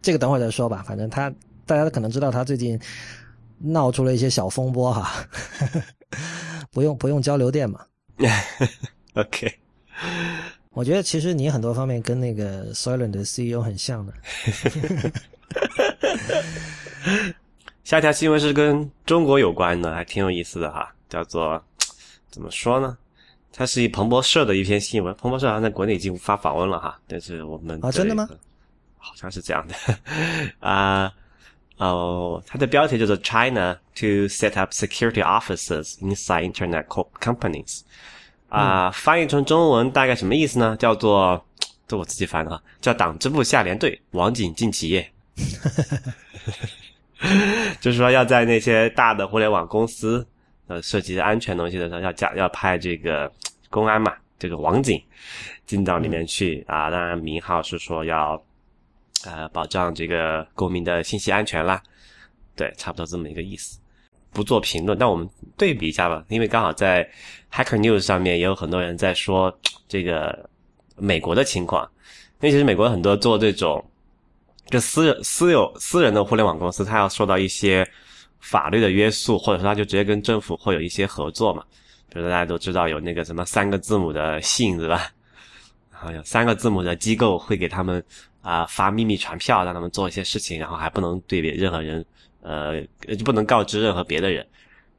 [0.00, 0.82] 这个等会儿再说吧。
[0.84, 1.32] 反正他
[1.64, 2.80] 大家可能知道他最近
[3.58, 5.12] 闹出了一些小风波哈。
[6.72, 7.84] 不用不用交流电嘛？
[9.14, 9.52] OK，
[10.70, 14.12] 我觉得其实你很多方面跟那个 Soylent 的 CEO 很像的。
[17.84, 21.62] 下一条新闻是跟中国有关的，还挺有意思的哈，叫做
[22.30, 22.96] 怎么说呢？
[23.52, 28.26] 它是以彭博社的一篇新闻，彭博社好像在国内已经无法访问了哈，但是我们啊，真的吗？
[28.96, 29.74] 好像是这样的
[30.60, 31.12] 啊。
[31.82, 36.84] 哦，它的标题叫做 “China to set up security offices inside Internet
[37.20, 37.80] companies”，
[38.48, 40.76] 啊，翻译成中文大概什么意思呢？
[40.78, 41.44] 叫做，
[41.88, 45.10] 这我自己翻的哈，叫“党支部下连队，网警进企业”，
[47.80, 50.24] 就是说要在那些大的互联网公司，
[50.68, 53.28] 呃，涉及安全东西的时候，要加要派这个
[53.68, 55.02] 公安嘛，这个网警
[55.66, 58.40] 进到里面去啊，当然名号是说要。
[59.24, 61.80] 呃，保障这个公民的信息安全啦，
[62.56, 63.78] 对，差不多这么一个意思。
[64.32, 67.08] 不做评论，但我们对比一下吧，因为刚好在
[67.52, 69.54] Hacker News 上面也有很多人在说
[69.86, 70.48] 这个
[70.96, 71.88] 美国的情况。
[72.40, 73.84] 因为其实美国很多做这种
[74.66, 77.86] 就私私有私人的互联网公司，它要受到一些
[78.40, 81.62] 法律的约束，或者说它就直接跟政府会有一些合作嘛。
[82.08, 85.10] 比如大家都知道有那个什么三个字母的信，对吧？
[85.92, 88.02] 然后有三个字母的机构会给他们。
[88.42, 92.04] 啊，发秘密传票让他们做一些事情，然后还不能对别任何人，
[92.42, 92.82] 呃，
[93.16, 94.44] 就不能告知任何别的人，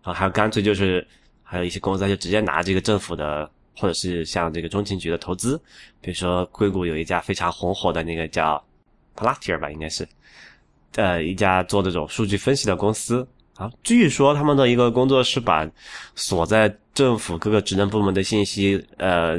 [0.01, 1.05] 然后还有干脆就是
[1.43, 5.61] 还有一些公司他就直接拿这个政府的或者是像这个中情局的投资，
[5.99, 8.63] 比如说硅谷有一家非常红火的那个叫
[9.15, 10.07] Platyr 吧，应该是，
[10.95, 13.27] 呃，一家做这种数据分析的公司
[13.57, 13.69] 啊。
[13.83, 15.69] 据说他们的一个工作是把
[16.15, 19.37] 锁在政府各个职能部门的信息呃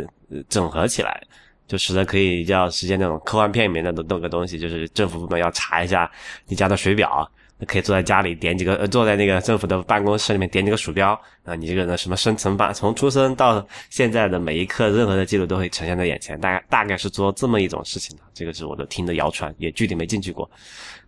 [0.50, 1.26] 整合起来。
[1.66, 6.10] 就使得可以叫实现那种科幻片里面的那个东西，就是政府部门要查一下
[6.46, 16.38] 你家的水表，那可以坐在家里点几个，呃，坐在那个政府的办公室里面点几个鼠标，啊，你这个人什么生辰八，从出生到现在的每一刻，任何的记录都会呈现在眼前。
[16.40, 20.50] 大概大概是做这么一种事情的，这个是我的听的谣传，也具体没进去过。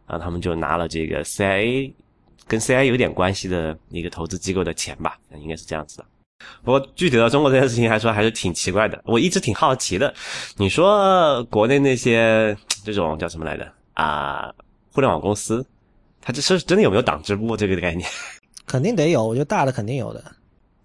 [0.06, 1.92] 啊，他们就拿了这个 CIA
[2.46, 6.06] 跟 CIA 有点关系的一个投资机构的钱吧，应该是这样子的。
[6.64, 9.00] 不过具体到中国这件事情来说，还是挺奇怪的。
[9.04, 10.12] 我一直挺好奇的。
[10.56, 14.52] 你说国内那些这种叫什么来着啊？
[14.92, 15.64] 互联网公司，
[16.20, 18.08] 它这是真的有没有党支部这个概念？
[18.66, 20.24] 肯定得有，我觉得大的肯定有的。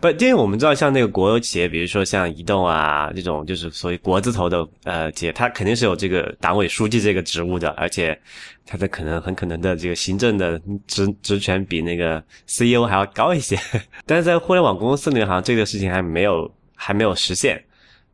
[0.01, 8.19] 不，因为我们知道，像那个国有企业，比如说像移动啊这种，就是所谓国字头的呃企业，它肯定是有这个党委书记这个职务的，而且
[8.65, 13.55] 它的可能很可能的这个行政的职职权比那个 CEO 还要高一些。
[14.07, 17.63] 但是在互联网公司里面，好像这个事情还没有还没有实现。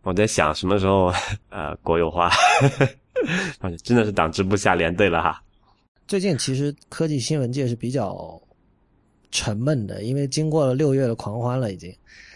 [0.04, 1.14] 我在想什么时候
[1.50, 2.30] 呃国有化，
[3.82, 5.42] 真的是党支部下连队了哈。
[6.06, 8.42] 最近其实科技新闻界是比较。
[9.32, 11.94] 沉闷的，因为经过了六月的狂欢了，已经。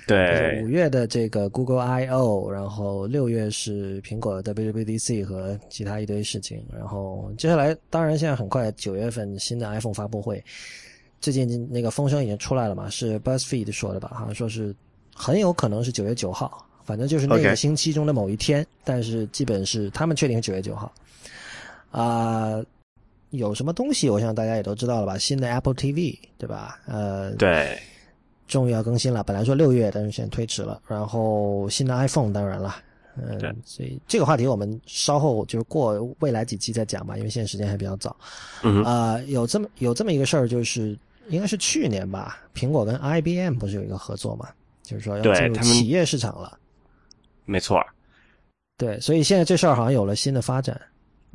[0.08, 0.62] 对。
[0.62, 10.44] 五月的这个 Google I/O，然后六月是苹果的 WWDC 和其他一堆事情，然后接下来当然现在很快九月份新的 iPhone 发布会，
[11.22, 12.90] 最近那个风声已经出来了嘛？
[12.90, 14.12] 是 BuzzFeed 说的吧？
[14.14, 14.76] 好像说是
[15.16, 20.92] 很有可能是九月九号，反正就是那个星期中的某一天，但是基本是他们确定是九月九号。
[21.92, 22.62] 啊。
[23.32, 24.10] 有什么东西？
[24.10, 25.18] 我想大家也都知道了吧？
[25.18, 26.80] 新的 Apple TV，对吧？
[26.86, 27.78] 呃，对，
[28.48, 29.24] 终于要更新了。
[29.24, 30.82] 本来说六月，但是现在推迟了。
[30.88, 32.76] 然后新的 iPhone，当然了，
[33.18, 38.16] 嗯，所以这个话题我们稍后就是过未来几期再讲吧，因为现在时间还比较早。
[38.64, 40.98] 嗯啊，有这么有这么一个事儿，就是
[41.30, 44.50] 应该是去年吧，苹果跟 IBM 不是有一个合作嘛？
[44.84, 46.58] 就是说要进入企业市场了。
[47.46, 47.82] 没错。
[48.78, 50.80] 对，所以现在这事儿好像有了新的发展。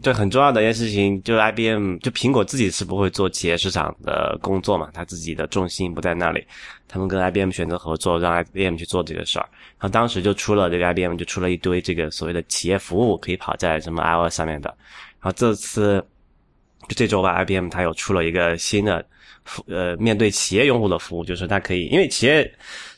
[0.02, 6.46] 对，很重要的一件事情，就 IBM，就苹果自己是不会做企业市场的工作嘛，它自己的重心不在那里。
[6.86, 9.48] 他们跟 IBM 选择合作，让 IBM 去做这个事儿。
[9.78, 14.68] 然后当时就出了这个 IBM 就出了一堆这个所谓的企业服务，可以跑在什么 iOS 上面的。
[15.18, 16.04] 然后这次
[16.88, 19.04] 就这周吧，IBM 它又出了一个新的
[19.44, 22.48] 服，呃，面对企业用户的服务，就是它可以，因为企业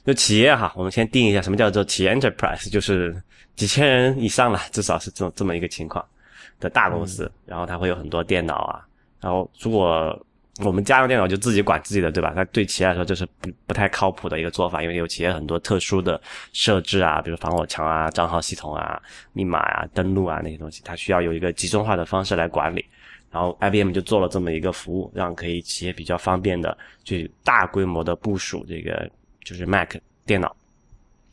[0.05, 3.23] 就企业哈，我们先定一下什么叫做企业 Enterprise，就是
[3.55, 6.05] 几千人以上了，至少是这种这么一个情况。
[6.61, 8.87] 的大公司，然后它会有很多电脑啊，
[9.21, 10.19] 然后如果
[10.65, 12.33] 我们家用电脑就自己管自己的，对吧？
[12.35, 16.21] 那对企业来说就是不不太靠谱的一个做法，因为有企业很多特殊的
[16.53, 19.01] 设置啊，比如防火墙啊、账号系统啊、
[19.33, 22.85] 密码啊、登录啊那些东西，它需要有一个集中化的方式来管理。
[23.31, 29.09] 然后 IBM 就做了这么一个服务，让可以企业比较方便的去大规模的部署这个
[29.45, 29.95] 就是 Mac
[30.25, 30.57] 电脑。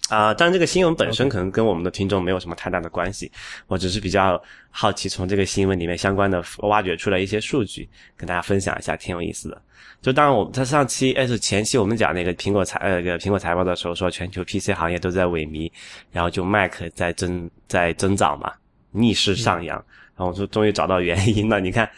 [0.10, 3.32] 啊，但这个新闻本身可能跟我们的听众没有什么太大的关系，
[3.66, 4.40] 我只是比较
[4.70, 9.60] 好奇，从这个新闻里面相关的挖掘出来一些数据，跟大家分享一下，挺有意思的。
[10.04, 15.72] 就当然，我们在上期，哎，是前期我们讲那个苹果财，呃，个苹果财报的时候，说全球 PC 行业都在萎靡，
[16.12, 18.54] 然后就 Mac 在增在增长嘛，
[18.92, 19.76] 逆势上扬，
[20.16, 21.60] 然后我说终于找到原因了。
[21.60, 21.90] 你看，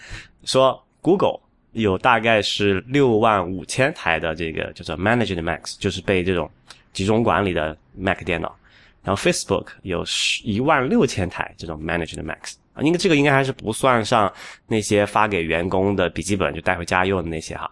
[0.46, 1.42] 说 Google
[1.74, 6.50] 有大概是六万五千台的这个叫做 Managed Macs，就是被这种。
[6.94, 8.56] 集中管理的 Mac 电脑，
[9.04, 14.32] 然后 Facebook 有十一万六千台这种 Managed Macs 啊，应该这个应该还是不算上
[14.68, 17.70] 那些发给员工的笔记本就带回家用的那些哈。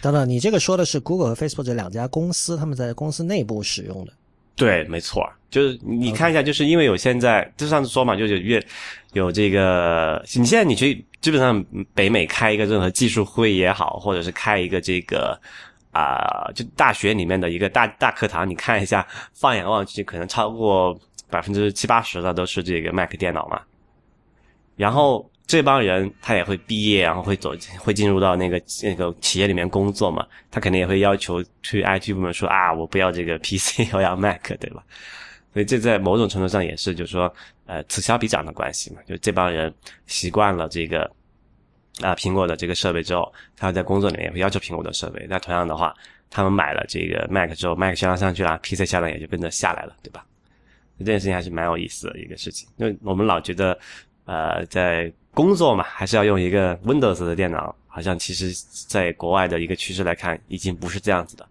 [0.00, 4.12] 等等，你这个说的是 Google 和 Facebook 这两家公司他们在公司内部使用的？
[4.54, 8.64] 对，没错，就是你看一下，就是因为有现在就上次说嘛，就有越
[9.12, 11.64] 有这个，你现在你去基本上
[11.94, 15.38] 北美开一个任何技术会也好，或者是开一个这个。
[15.96, 20.98] 啊，就大学里面的一个大大课堂，你看一下，放眼望去，可能超过
[21.30, 23.62] 百分之七八十的都是这个 Mac 电脑嘛。
[24.76, 30.26] 然后这帮人他也会毕业，然后会走，会进入到那个那个企业里面工作嘛。
[30.50, 34.84] 他肯定也会要求去 IT 部门说啊，我不要这个 PC， 我要 Mac，对吧？
[35.54, 37.32] 所以这在某种程度上也是，就是说，
[37.64, 39.00] 呃，此消彼长的关系嘛。
[39.06, 39.72] 就这帮人
[40.06, 41.10] 习惯了这个。
[42.02, 45.26] 啊，苹果的这个设备之后，他在工作里面也会要求苹果的设备。
[45.28, 45.94] 那同样的话，
[46.30, 50.24] 他们买了这个 Mac 之后，Mac 销量上去了，PC 销量也就跟着下来了，对吧？
[50.98, 52.68] 这件事情还是蛮有意思的一个事情。
[52.76, 53.78] 因为我们老觉得，
[54.24, 57.74] 呃，在工作嘛，还是要用一个 Windows 的电脑。
[57.88, 58.52] 好像其实
[58.86, 61.48] 在国外的一个趋势来看，已经不是这样子的。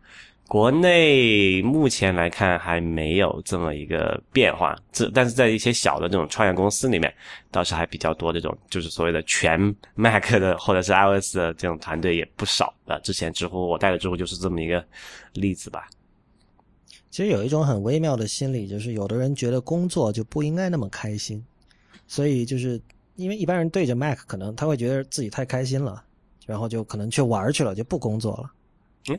[0.48, 7.12] 国内目前来看还没有这么一个变化，这但是在一些小的这种创业公司里面，
[7.50, 9.60] 倒是还比较多这种就是所谓的全
[9.96, 13.00] Mac 的或者是 iOS 的这种团队也不少的。
[13.00, 14.86] 之前知乎我带的知乎就是这么一个
[15.34, 15.88] 例子吧。
[17.10, 21.44] 其实有一种很微妙的心理，就是有的人觉得工作就不应该那么开心，
[22.08, 22.80] 所以就是
[23.16, 26.04] 因为一般人对着 Mac，可能他会觉得自己太开心了，
[26.46, 28.52] 然后就可能去玩去了，就不工作了。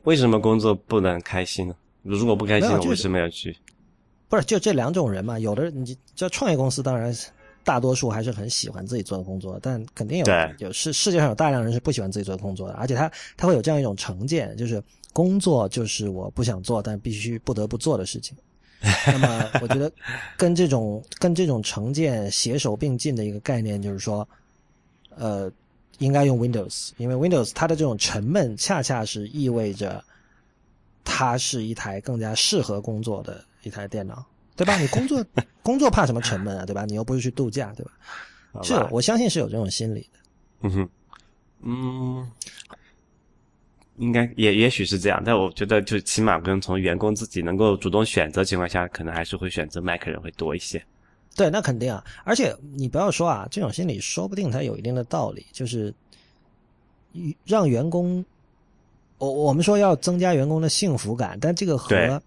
[0.05, 1.75] 为什么工作不能开心呢？
[2.03, 3.57] 如果不开心，我为什么要去？
[4.29, 5.39] 不是，就这两种人嘛。
[5.39, 7.15] 有的你这创业公司，当然
[7.65, 10.27] 大多数还是很喜欢自己做的工作，但肯定有
[10.59, 14.83] 有世世界上有大量人是不喜欢自己做的工作的，而且他他会有这样一种成见，就是。
[15.13, 18.37] 工作就是我不想做但必须不得不做的事情。
[19.07, 19.91] 那么，我觉得
[20.37, 24.29] 跟这种跟这种成见携手并进的一个概念，就是说，
[25.17, 25.51] 呃，
[25.99, 30.03] 应该用 Windows，因为 Windows 它的这种沉闷，恰恰是意味着
[31.05, 34.25] 它是一台更加适合工作的一台电脑，
[34.57, 34.77] 对吧？
[34.79, 35.25] 你工作
[35.63, 36.85] 工作怕什么沉闷啊，对吧？
[36.85, 38.63] 你又不是去度假，对吧？
[38.63, 40.19] 是，我相信是有这种心理的。
[40.63, 40.89] 嗯哼，
[41.63, 42.31] 嗯。
[43.99, 50.85] 应该也也许是这样，但我觉得就起码跟从员工自己能够主动选择情况下，可能还是会选择 Mac 人会多一些。
[51.37, 52.03] 对，那肯定啊。
[52.25, 55.93] 而且你不要说啊，这种心理说不定它有一定的道理，就是
[57.45, 58.25] 让员工，
[59.19, 62.21] 我我们说要增加员工的幸福感，但这个和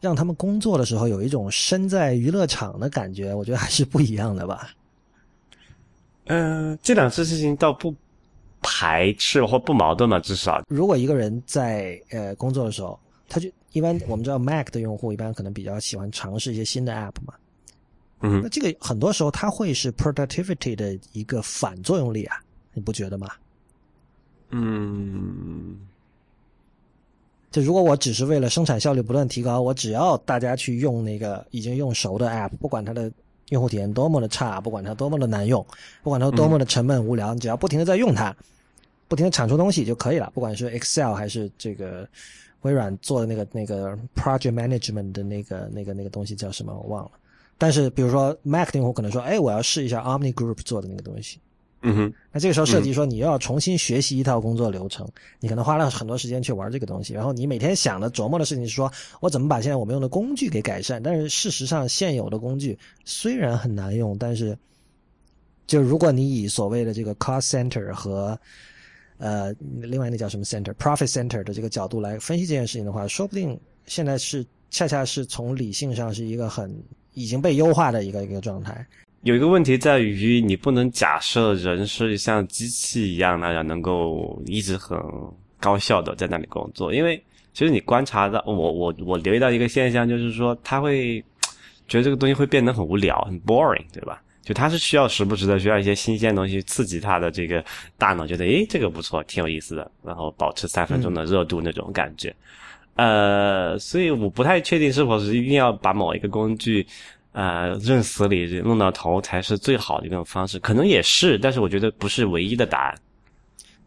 [0.00, 4.70] 让他们工作的时候有一种身在娱乐场的感觉，我觉得还是不一样的吧。
[6.26, 7.94] 嗯，这两次事情倒不。
[8.60, 10.18] 排斥或不矛盾嘛？
[10.18, 12.98] 至少，如果一个人在呃工作的时候，
[13.28, 17.34] 他就一般我们知道 Mac 的用户一般可能比较喜欢尝试一些新的 App 嘛。
[18.20, 22.36] 嗯，那这个很多时候它会是 productivity 的一个反作用力啊，
[22.72, 23.30] 你不觉得吗？
[24.50, 25.76] 嗯，
[27.50, 33.12] 就如果我只是为了生产效率不断提高，我只要大家去用那个已经用熟的 App，不管它的
[33.50, 35.64] 用户体验多么的差，不管它多么的难用，
[36.02, 38.34] 不管它多么的沉闷无聊，你只要不停的在用它。
[39.06, 42.06] 不停的产出东西就可以了，不管是 Excel 还是这个
[42.60, 47.10] 微软做的那个那个 Project Management 的那个那个那个东西叫什么我忘了。
[47.58, 51.38] 但是比如说 Mac 用户可能说，哎，我要试一下 Omni Group 做的那个东西。
[51.82, 52.14] 嗯哼。
[52.32, 55.06] 那这个时候涉及说你又要重新学习一套工作流程，
[55.40, 58.90] 你可能花了很多时间去玩这个东西，然后你每天想的琢磨的事情是说
[59.20, 61.02] 我怎么把现在我们用的工具给改善。
[61.02, 64.56] 但是事实上现有的工具虽然很难用，但是
[65.66, 68.38] 就如果你以所谓的这个 Cost Center 和
[69.18, 76.72] 呃，另外那叫什么 center，profit center 的这个角度来分析这件事情的话，说不定现在是恰恰是从理性上是一个很
[77.18, 78.86] 已经被优化的一个一个状态。
[79.22, 84.96] 有一个问题在于，你不能假设人是像机器一样那样能够一直很
[85.58, 87.20] 高效的在那里工作，因为
[87.52, 91.20] 其实你观察到，我我我留意到一个现象，就是说他会
[91.88, 94.22] 觉得这个东西会变得很无聊，很 boring，对吧？
[94.44, 97.62] 就他是需要时不时的需要一些新鲜东西刺激他的这个
[97.98, 102.34] 大脑，觉得诶这个不错，挺有意思的，然后保持三分钟的热度那种感觉。
[102.98, 106.84] 呃，所以我不太确定是否是一定要把某一个工具
[107.30, 112.98] 呃认死理弄到头才是最好的一种方式，可能也是，但是我觉得不是唯一的答案。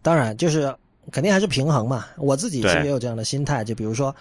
[0.01, 0.73] 当然，就是
[1.11, 2.05] 肯定还是平衡嘛。
[2.17, 4.15] 我自己其实也有这样的心态，就比如说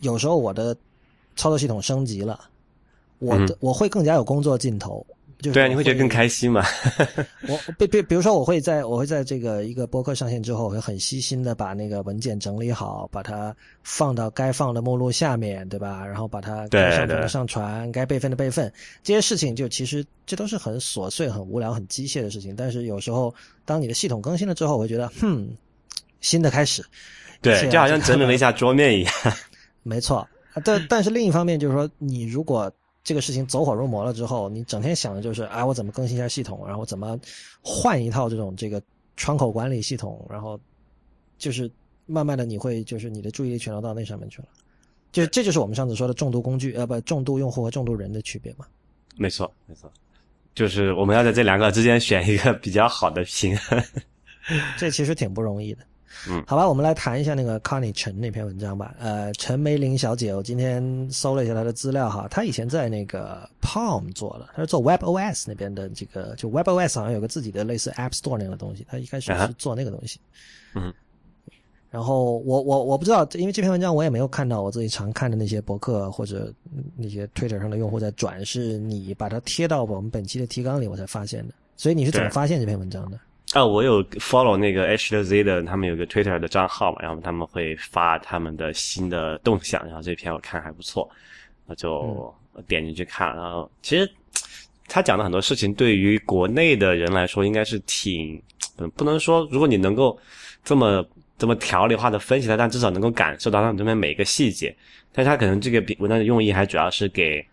[0.00, 0.74] 有时候我的
[1.36, 2.40] 操作系统升级了，
[3.18, 5.06] 我的我会更加有工作劲头。
[5.50, 6.64] 对啊，你会觉得更开心嘛？
[7.48, 16.06] 我比比比如说，我会在我会在这个一个播客上线之后，我会很细心的把那个文件整理好，把它放到该放的目录下面，对吧？
[16.06, 18.72] 然后把它该上传的上传，该备份的备份，
[19.02, 22.54] 这些事情就其实这都是很琐碎、很无聊、很机械的事情。
[22.54, 23.34] 但是有时候，
[23.64, 25.48] 当你的系统更新了之后，我会觉得，哼，
[26.20, 26.84] 新的开始。
[27.40, 29.12] 对，就好像整理了一下桌面一样。
[29.82, 30.28] 没错，
[30.62, 32.72] 但但是另一方面就是说，你如果。
[33.04, 37.18] 这个事情走火入魔了之后，你整天想的就是啊，我怎么更新一下系统，然后怎么
[37.60, 38.80] 换一套这种这个
[39.16, 40.58] 窗口管理系统，然后
[41.36, 41.70] 就是
[42.06, 44.48] 慢慢的你会就是你的注意力全都到那上面去了，
[45.10, 48.66] 就这就是我们上次说的重度工具呃不重度用户和重度人的区别嘛？
[49.16, 49.90] 没错没错，
[50.54, 53.82] 就是我们要在这两个之间选一个比较好的平衡，
[54.78, 55.84] 这其实挺不容易的。
[56.28, 58.94] 嗯，好吧，我们来谈一下那个 Connie 陈那篇文章吧。
[58.98, 70.20] 呃，陈梅林小姐，我今天搜了一下她的资料哈，她以前在那个 Palm 做的，她是做 WebOS 那边的这个，就 WebOS 好像有个自己的类似 App Store 那样的东西，她一开始是做那个东西。
[70.74, 70.92] 嗯，
[71.90, 76.52] 然后我我我不知道，因为这篇文章我也没有看到我自己常看的那些博客或者
[76.96, 81.54] 那些 Twitter 上的用户在转，是你把它贴到我们本期的提纲里，我才发现的。
[81.76, 83.18] 所以你是怎么发现这篇文章的？
[83.52, 91.06] 啊，我有 follow 那个 H 的 Z 的，他们有个 Twitter 的账号嘛，然后他们会发他们的新的动向，然后这篇我看还不错，
[91.66, 92.34] 我就
[92.66, 94.10] 点进去看，然后其实
[94.88, 98.42] 他讲的很多事情，对于国内的人来说，应该是挺，
[98.96, 100.18] 不能说如果你能够
[100.64, 104.74] 这么这么条理化的分析它，但至少能够感受到他们这边每一个细节，
[105.12, 107.46] 但是他可能这个文章的用意还主要是给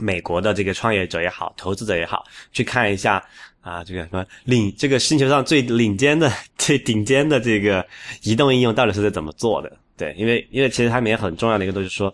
[0.00, 3.22] 美国的这个创业者也好，投资者也好，去看一下。
[3.68, 7.86] 啊，这个什么领这个星球上最领尖的、最顶尖的这个
[8.22, 9.70] 移动应用到底是在怎么做的？
[9.94, 12.12] 对，因为因为其实他们也很重要的一个东西，说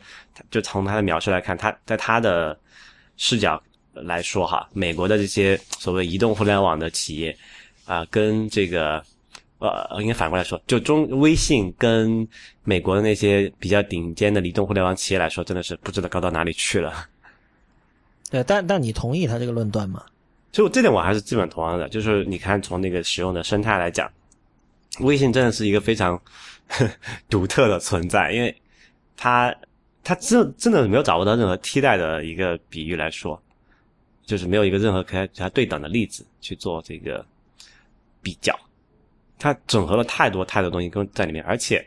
[0.51, 2.59] 就从他的描述来看，他在他的
[3.17, 7.37] 视角来说哈，美国的这些所谓移动互联网的企业
[7.85, 9.01] 啊，跟这个
[9.59, 12.27] 呃，应该反过来说，就中微信跟
[12.65, 17.07] 美国的那些比较顶尖的移动互联网企业来说，真的是不知道高到哪里去了。
[18.29, 20.03] 对，但但你同意他这个论断吗？
[20.55, 24.09] 就这点我还是基本同样的，就是你看从那个使用的生态来讲，
[25.01, 26.21] 微信真的是一个非常
[27.29, 28.55] 独特的存在，因为
[29.17, 29.53] 它
[30.05, 33.43] 它真真的没有找不到任何替代的一个比喻来说，
[34.25, 37.27] 就是没有一个任何可以它对等的例子去做这个
[38.23, 38.57] 比较，
[39.37, 41.85] 它整合了太多太多东西跟在里面，而且。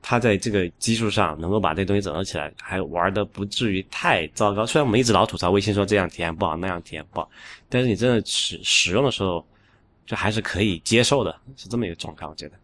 [0.00, 4.64] 他在这个基础上能够把这东西整合起来，还玩的不至于太糟糕。
[4.64, 7.28] 虽然我们一直老吐槽微信说这样体验不好，那样体验不好，
[7.68, 9.44] 但是你真的使使用的时候，
[10.06, 12.26] 就还是可以接受的，是这么一个状态。
[12.26, 12.54] 我觉得，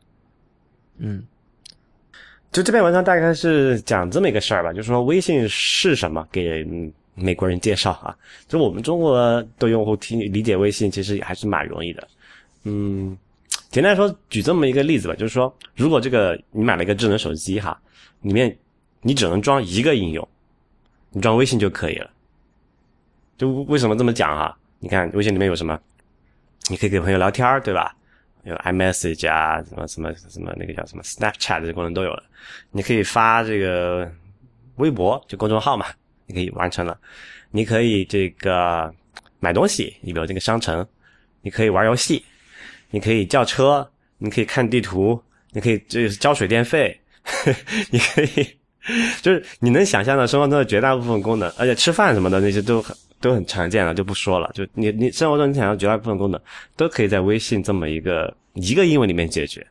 [0.99, 1.25] 嗯，
[2.53, 6.65] 就这篇文章大概是讲这么一个事儿吧，就是说微信是什么，给
[7.15, 8.17] 美国人介绍啊。
[8.49, 12.09] 就我们中国的用户听理解微信，其实还是蛮容易的，
[12.63, 13.19] 嗯。
[13.75, 17.77] 简单来说，举这么一个例子吧，就是说，如果这个你买了一个智能手机哈，
[18.21, 18.57] 里面
[19.01, 20.29] 你只能装一个应用，
[21.11, 22.09] 你装微信就可以了。
[23.37, 24.57] 就为什么这么讲啊？
[24.79, 25.77] 你看微信里面有什么？
[26.69, 27.93] 你可以给朋友聊天对吧？
[28.45, 32.23] 有 iMessage 啊，什么什么什么那个叫什么 Snapchat 这功能都有了。
[32.71, 34.09] 你可以发这个
[34.77, 35.87] 微博，就公众号嘛，
[36.27, 36.97] 你可以完成了。
[37.51, 38.95] 你可以这个
[39.41, 40.87] 买东西，你比如这个商城，
[41.43, 42.25] 你可以玩游戏。
[42.95, 43.85] 你可以叫车，
[44.19, 45.21] 你可以看地图，
[45.51, 46.97] 你可以就是交水电费，
[47.91, 48.47] 你可以
[49.21, 54.49] 就是你能想象的生活中的绝大部分功能，而且吃饭什么的那些都很都很常见了，就不说了。
[54.55, 56.41] 就你你生活中你想要绝大部分功能，
[56.77, 59.67] 都可以在微信这么一个一个英文里面解决。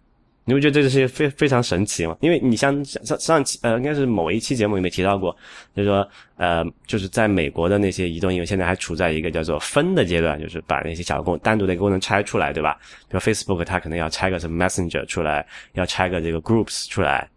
[0.45, 2.17] 你不觉得这些非非常神奇吗？
[2.19, 5.35] 因为你像上上期呃，应该是某一期节目里面提到过，
[5.75, 12.77] 就是说呃，就是在美国的那些移动应用现在还处在一个叫做分的阶段，就是把那些小功单独的一个功能拆出来，对吧？
[13.07, 17.29] 比如 Facebook 它可能要拆个什么 Messenger 出来，要拆个这个 Groups 出来，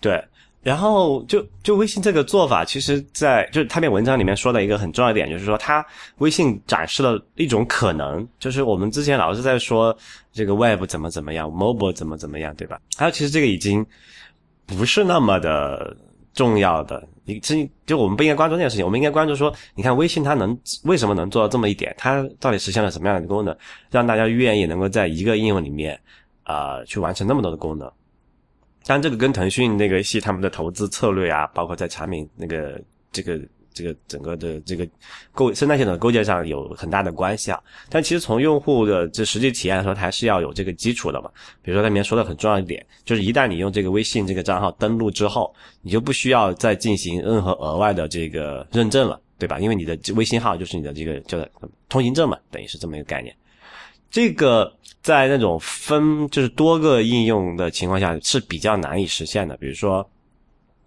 [0.00, 0.22] 对。
[0.62, 5.84] 然后就就微信这个做法，其实，在就是他篇文章里面说的一个很重要一点，就是说，他
[6.18, 9.96] 微信展示了一种可能，就是我们之前老是在说
[10.32, 12.80] 这个 Web 怎么怎么样，Mobile 怎么怎么样，对吧？
[12.96, 13.84] 还有，其实这个已经
[14.64, 15.96] 不是那么的
[16.32, 21.92] 重要的，你这就我们不应该关注这件事情，我们应该关注说，你看微信它能为什么能做到这么一点？
[21.98, 23.56] 它到底实现了什么样的功能，
[23.90, 25.98] 让大家愿意能够在一个应用里面
[26.44, 27.90] 啊去完成那么多的功能？
[28.86, 32.80] 但，这个跟腾讯那个系他们的投资策略啊，包括在产品那个
[33.10, 33.40] 这个
[33.72, 34.86] 这个整个的这个
[35.32, 37.58] 构生态系统构建上有很大的关系啊。
[37.88, 41.30] 但其实从用户的这实际体验来说，它还是要有这个基础的嘛。
[41.62, 49.58] 比如说，他里面说的很重要一点，就是一旦你用这个微信这个账号登录之后，你就不需要再进行任何额外的这个认证了，对吧？
[49.58, 51.38] 因为你的微信号就是你的这个叫
[51.88, 53.34] 通行证嘛，等于是这么一个概念。
[54.12, 54.70] 这个
[55.02, 59.56] 在那种分就是多个应用的情况下是比较难以实现的。
[59.56, 60.06] 比如说，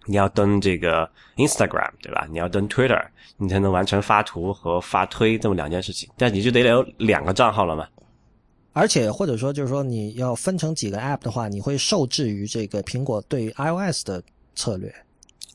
[0.04, 2.24] 你要登这个 Instagram，对吧？
[2.30, 3.04] 你要登 Twitter，
[3.36, 6.08] 你才能完成发图和发推这么两件事情。
[6.16, 7.88] 但你就得有两个账号了嘛。
[8.72, 14.22] 而且或者说就是说你要分成几个 App 的话，你会受制于这个苹果对 iOS 的
[14.54, 14.94] 策略。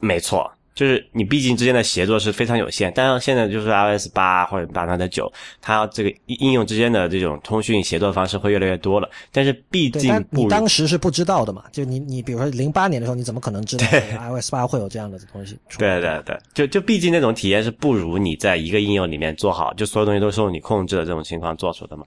[0.01, 0.51] 没错。
[0.81, 9.07] 就是你毕竟之间的协作是非常有限，但是现在就是 iOS 八或者八它的九，它这个应用之间的这种通讯协作方式会越来越多了。
[9.31, 11.65] 但是毕竟你当时是不知道的嘛？
[11.71, 15.55] 就你你比如说零八年的时候，你怎么可能知道 iOS 八会有这样的东西？
[15.77, 22.03] 对对对，就就毕竟那种体验是不如你在一个应用里面做好，就所有东西都受你控制的这种情况做出的嘛。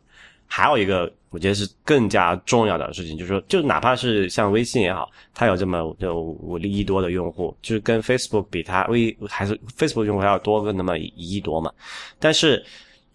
[0.47, 11.72] 还有一个，我觉得是更加重要的事情，就是说，就哪怕是像微信也好，它有这么就五亿多的用户，就是跟 Facebook 比，它微还是 Facebook 用户还要多个那么一亿多嘛。
[12.20, 12.64] 但是，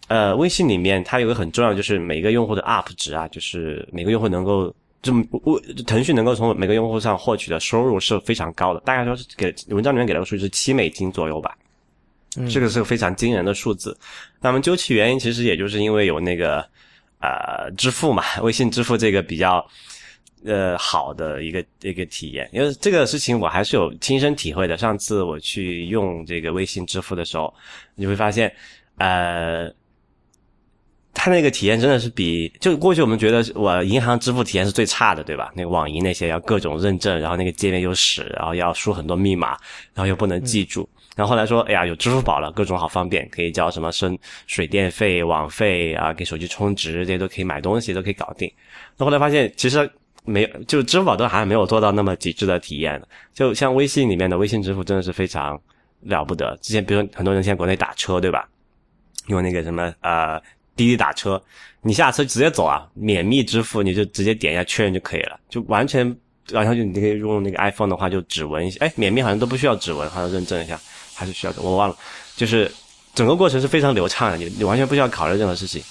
[0.08, 5.14] 呃，微信里面它有个很重要，就是每个用户的 UP 值啊，就是每个用户能够就
[5.44, 11.56] 微腾讯能够从每个用户上获取的收入是非常高的，大概说是给文章里面给的数据是七美金左右吧，
[12.50, 13.96] 这个是个非常惊人的数字。
[14.42, 16.62] 那么究其原因，其实也就是因为有那个。
[17.20, 19.64] 呃支付嘛，微信支付这个比较
[20.44, 24.76] 呃好的一个一个体验，因为这个事情我还是有亲身体会的。
[24.76, 27.52] 上次我去用这个微信支付的时候，
[27.94, 28.52] 你会发现，
[28.96, 29.72] 呃。
[31.12, 35.52] 它那个体验真的是比就过去我们觉得我银行支付体验是最差的，对吧？
[35.56, 39.48] 那个网银那些要各种认证，然后那个界面又屎，然后要输很多密码，
[39.92, 40.88] 然后又不能记住。
[41.16, 48.50] 然后后来说，哎呀，有支付宝了，各种好方便，可以交什么生水电费、网费啊，给手机充值这些都可以买东西，都可以搞定。
[48.96, 49.90] 那后来发现其实
[50.24, 53.00] 没有，就支付宝都还没有做到那么极致的体验。
[53.34, 55.60] 就像微信里面的微信支付真的是非常
[56.02, 56.56] 了不得。
[56.62, 58.48] 之前比如说很多人现在国内打车，对吧？
[59.26, 60.40] 用那个什么呃。
[60.76, 61.42] 滴滴打车，
[61.82, 66.16] 你下车直接走啊，免密支付，你就直接点一下确认就可以了，就完全，
[66.48, 70.80] 然后就你可以用那个 iPhone 的话就指纹一下，哎，免密好像都不需要指纹，好像认证一下
[71.20, 71.94] 还是需要的，我忘了，
[72.34, 72.72] 就是
[73.14, 75.82] 整个过程是非常流畅的，你你完全不需要考虑任何事情。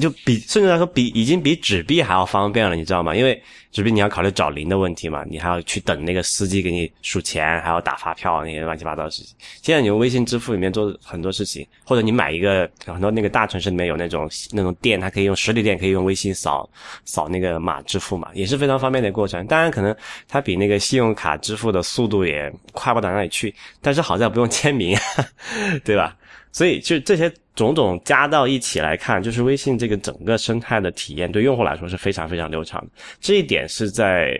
[0.00, 3.14] 就比甚至来说比已经比纸币还要方便了，你知道吗？
[3.14, 9.34] 因为纸币你要考虑找零的问题嘛，你还要去等那个司机给你数钱，还要打发票那些乱七八糟的事情。
[9.62, 16.68] 现在你用微信支付里面做很多事情，或者你买一个很多那个大城市里面有那种那种店，它可以用实体店可以用微信扫
[17.04, 19.44] 扫那个码支付嘛，也是非常方便的过程。
[19.48, 19.94] 当然可能
[20.28, 24.96] 它比那个信用卡支付的速度也快不到哪里去，但是好在不用签名，
[25.84, 26.16] 对吧？
[26.52, 32.88] 所以就这些种种加到一起来看，就是微信这个整个生态的体验对用户来说是非常非常流畅的。
[33.20, 34.36] 这一点是在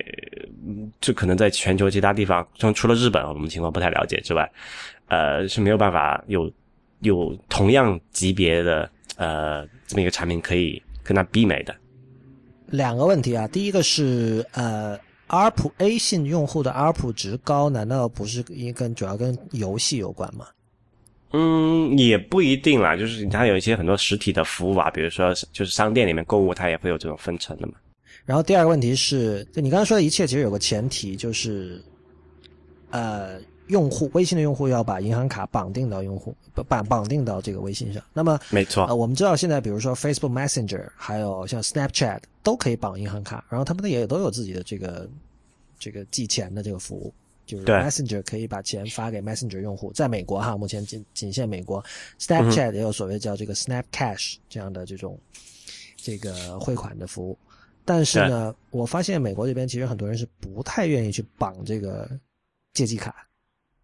[1.01, 4.51] 就可能在全球其他地方，像除了日本我们情况不太了解之外，
[5.09, 6.51] 呃是没有办法有
[7.01, 11.75] 有同样级别的呃这么一个产品可以跟它媲美的。
[12.67, 14.99] 两个问题啊，第一个是呃
[15.29, 20.47] ARP A 信用户的 ARP 值高，难道不是因跟主要跟游戏有关吗？
[21.33, 27.75] 嗯，也不一定啦，就是它有一些很多实体的服务啊，比如说就是商店里面购物，它也会有这种分成的嘛。
[28.25, 31.83] 然后第二个问题是，就你刚刚说的一切，其实有个前提就是，
[32.91, 36.35] 呃，用户微信的用户要把银行卡绑定到用户
[36.69, 38.03] 绑绑定到这个微信上。
[38.13, 45.09] 那么没错，呃，我们知道现在比如说 Facebook Messenger，还有像 Snapchat 都可以绑银行卡，然后他们也都有自己的这个
[45.79, 47.15] 这个寄钱的这个服务。
[47.51, 51.85] 就是 Messenger 可以把钱发给 Messenger 用户，在美国哈，目前仅仅限美国。
[52.19, 55.19] Snapchat 也有所谓叫这个 Snap Cash 这样的这种
[55.97, 57.37] 这个汇款的服务，
[57.85, 62.09] 但是呢，我发现美国这边其实很多人是不太愿意去绑这个
[62.73, 63.27] 借记卡，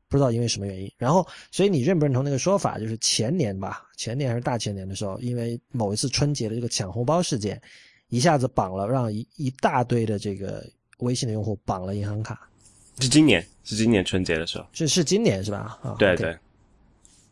[0.09, 0.91] 不知道因为什么原因。
[0.97, 2.79] 然后，所以你认不认同那个说法？
[2.79, 7.61] 就是前年吧，前年还是大前年的时候，因为某一次春节的这个抢红包事件，
[8.09, 10.65] 一下子绑了，让一一大堆的这个
[10.99, 12.49] 微信的用户绑了银行卡。
[12.99, 15.79] 是今年，是今年春节的时候，是是今年是吧？
[15.83, 16.37] 啊，对对，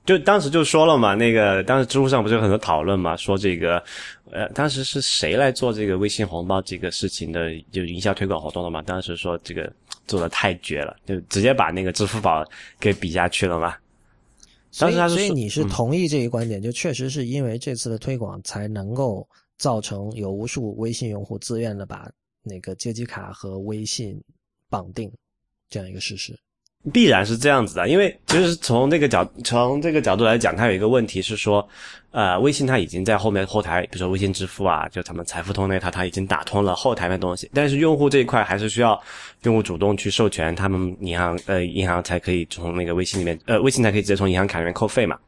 [0.05, 3.83] 就当时就说了嘛，那个当时知乎上不是有很多讨论嘛，说这个，
[4.31, 8.83] 呃，当时是谁来做这个微信红包这个事情的，就营销推广活动的嘛？
[8.83, 9.73] 当时说这个
[10.07, 12.45] 做的太绝了，就直接把那个支付宝
[12.79, 13.75] 给比下去了嘛。
[14.71, 16.61] 所以，所以你是同意这一观点？
[16.61, 22.11] 就确实是因为这次的推广，才能够造成有无数微信用户自愿的把
[22.43, 24.21] 那个借记卡和微信
[24.69, 25.11] 绑定。
[25.75, 26.33] 这样一个事实，
[26.93, 31.69] 必然是这样子的，因为其实从这个角从这个角度来讲，它有一个问题是说，
[32.13, 39.03] 呃，微信它已经在后面后台，比如说微信支付啊，就他们财付通那套，它已经打通了后台的东西，但是用户这一块还是需要
[39.43, 45.19] 用户主动去授权，他们银行呃银行才可以从那个微信里面呃微信才可以直接从银行卡里面扣费嘛。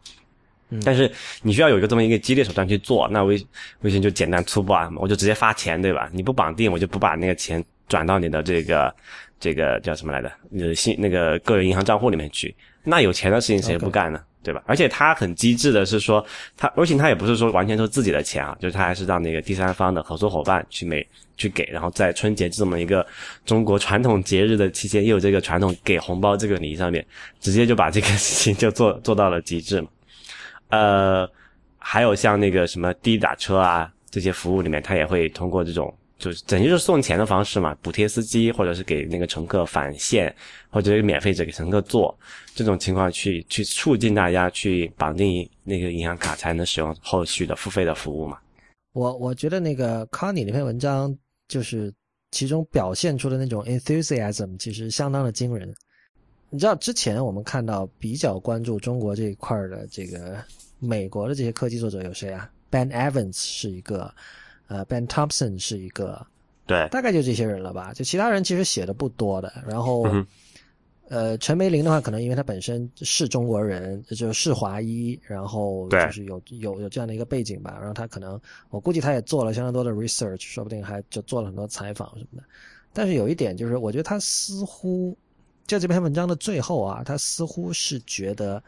[0.84, 1.10] 但是
[1.42, 3.44] 你需要有一个这么一个激烈手段去做，那微
[3.80, 6.08] 微信就简单粗暴啊，我就直接发钱，对吧？
[6.12, 8.94] 你不绑定，我就不把那个钱转到你的这个。
[9.38, 10.30] 这个叫什么来着？
[10.58, 14.22] 呃，信那个个人银行账户里面去，那有钱的事情谁不干呢？
[14.42, 14.62] 对吧？
[14.64, 16.24] 而且他很机智的是说，
[16.56, 21.04] 他而且他也不是说完全是自己的钱啊，就是他还是让那个第三方的合作伙伴去每
[21.36, 23.04] 去给，然后在春节这么一个
[23.44, 27.04] 中国传统节日的期间，又有这个传统给红包这个礼仪上面，
[27.40, 29.88] 直接就把这个事情就做 做到了极致嘛。
[30.68, 31.28] 呃，
[31.78, 35.92] 还有像那个什么滴滴打车啊这些服务里面，他也会通过这种。
[36.18, 40.34] 就是等于就是送钱的方式嘛，补贴司机，或者是给那个乘客返现，
[40.70, 42.18] 或者是免费者给乘客坐，
[42.54, 48.38] 这种情况去去促进大家去绑定那个银行卡，才能使用后续的付费的服务嘛。
[48.94, 51.14] 我我觉得那个康尼那篇文章，
[51.48, 51.92] 就是
[52.30, 55.74] 其中表现出的那种 enthusiasm，其实相当的惊人。
[56.48, 60.42] 你知道之前我们看到比较关注中国这一块的这个
[60.78, 64.10] 美国的这些科技作者有谁啊？Ben Evans 是一个。
[64.68, 66.26] 呃，Ben Thompson 是一个，
[66.66, 67.92] 对，大概就这些人了吧？
[67.92, 69.52] 就其他人其实写的不多的。
[69.66, 70.04] 然后，
[71.08, 77.76] 呃，陈梅林的话，可能因为他本身是中国人，就是华裔，然后就是有有有这样的一个背景吧。
[77.78, 78.40] 然后他可能，
[78.70, 82.44] 我估计他也做了相当多的 research，说不定还就做了很多采访什么的。
[82.92, 85.16] 但是有一点就是，我觉得他似乎
[85.64, 88.60] 在这篇文章的最后啊，他似乎是觉得，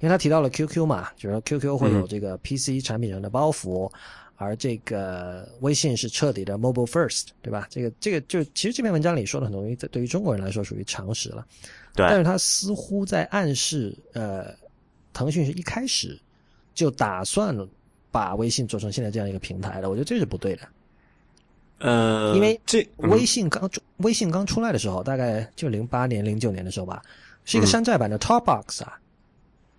[0.00, 3.90] 因为他提到了 QQ 嘛，就是说 QQ 会有这个 PC 产品上的包袱。
[4.36, 7.66] 而这个微信是彻底的 mobile first，对吧？
[7.70, 11.46] 这个这个就其实这篇文章里说的很多东西，对于中国人来说属于常识了。
[11.94, 12.06] 对。
[12.08, 14.54] 但是他似乎在暗示，呃，
[15.12, 16.18] 腾讯是一开始
[16.74, 17.56] 就打算
[18.10, 19.88] 把微信做成现在这样一个平台的。
[19.88, 20.68] 我觉得这是不对的。
[21.78, 27.02] 呃，因为这微信刚微信刚出来的时候，大概就零八年、零九年的时候吧，
[27.44, 28.98] 是一个山寨版的 Top Box 啊。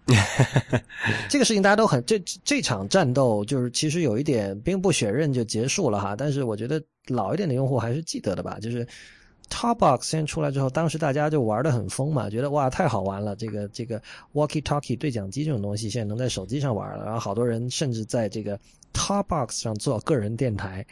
[1.30, 8.58] 这个事情大家都很这这场战斗就是其实有一点兵不血刃就结束了哈，但是我觉得老一点的用户还是记得的吧。
[8.62, 8.88] 就是
[9.50, 14.02] Topbox 先出来之后，当时大家就玩的很疯嘛，觉得哇太好玩了，这个这个
[14.34, 18.60] Walkie Talkie 对讲机这种东西现在能在手机上玩了，然后好多人甚至在这个
[18.94, 20.86] Topbox 上做个人电台。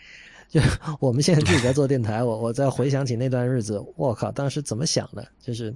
[0.48, 0.62] 就
[1.00, 5.28] 我们现在自己在做电台，我我在回想起那段日子，我靠，当时怎么想的？
[5.42, 5.74] 就是，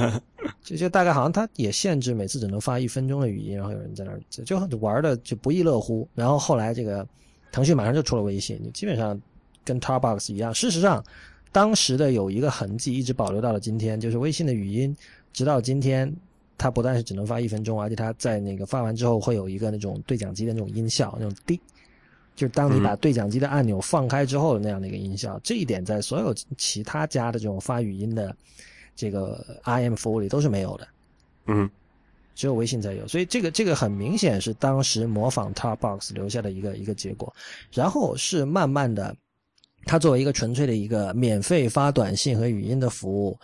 [0.62, 6.08] 就就大概好像他也限制每次只能发一分钟的语音，然后有人在那儿就就玩的就不亦乐乎。
[6.14, 7.06] 然后后来这个
[7.52, 9.20] 腾讯马上就出了微信，就基本上
[9.64, 10.52] 跟 t a r b o x 一样。
[10.52, 11.04] 事实上，
[11.52, 14.96] 当时的有一个痕迹一直保留到了今天，就是微信的语音，
[15.32, 16.12] 直到今天，
[16.58, 21.60] 它不但是只能发一分钟，而且它在那个发完之后会有一个那种对讲机的那种音效，那种滴。
[22.36, 28.36] 就是当你把对讲机的按钮放开之后的那样的一个音效，这一点在所有其他家的这种发语音的
[28.94, 30.86] 这个 IM 服务里都是没有的，
[31.46, 31.68] 嗯，
[32.34, 33.08] 只有微信才有。
[33.08, 37.34] 所以这个这个很明显是当时模仿 Topbox 留下的一个一个结果。
[37.72, 39.16] 然后是慢慢的，
[39.86, 43.38] 它作为一个纯粹的一个免费发短信和语音的服务，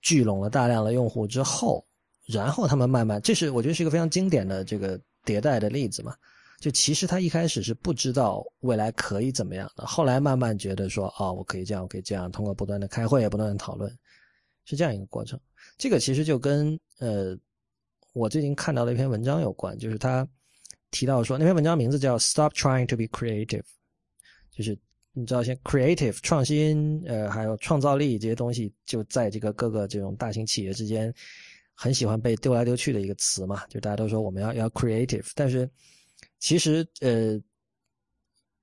[0.00, 1.84] 聚拢了大量的用户之后，
[2.26, 6.14] 然后他们慢慢，这是我觉得是一个非常经典的这个迭代的例子嘛。
[6.60, 13.96] 就其实他一开始是不知道未来可以怎么样的，后来慢慢觉得说，哦，我可以这样，我可以这样，通过不断的开会也，不断的讨论，
[14.64, 15.38] 是这样一个过程。
[15.76, 17.38] 这个其实就跟呃，
[18.12, 20.26] 我最近看到的一篇文章有关，就是他
[20.90, 23.62] 提到说，那篇文章名字叫 “Stop Trying to Be Creative”，
[24.50, 24.76] 就是
[25.12, 31.14] 你知道，像 creative 创新，呃，还有创造力这些东西，就在这个各个这种大型企业之间，
[31.72, 35.70] 很喜欢被丢来丢去的一个词嘛，就大家都说我们要要 creative，但是。
[36.38, 37.40] 其实，呃，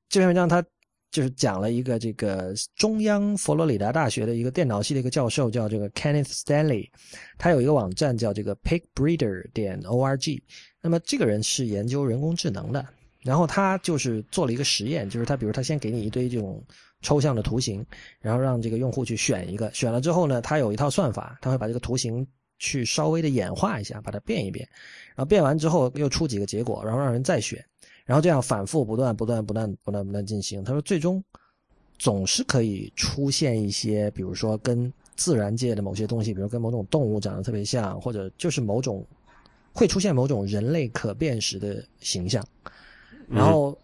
[0.08, 0.64] 这篇文章他
[1.12, 6.90] 就是讲了一个这个中央佛罗里达大学的一个电脑系的一个教授，叫这个 Kenneth Stanley，
[7.38, 10.42] 他有一个网站叫这个 PigBreeder 点 org。
[10.82, 12.86] 那么这个人是研究人工智能的，
[13.22, 16.64] 然后他就是做了一个实验，就是他比如他先给你一堆这种
[17.02, 17.86] 抽象的图形，
[18.20, 22.26] 然后让这个用户去选一个，选了之后呢，他有一套算法，他会把这个图形。
[22.58, 24.68] 去稍微的演化一下，把它变一变，
[25.16, 27.64] 然后变完之后又出几个结果，然后让人再选，
[28.06, 30.64] 然后这样反复不断、不断、不断、不断、不断进行。
[30.64, 31.24] 他说，最终
[31.98, 39.06] 总是可以出现一些，比如说跟自然界的某些东西，比如跟某种动物长得特别像，或者就是某种
[39.74, 42.46] 会出现某种人类可辨识的形象。
[43.28, 43.78] 然后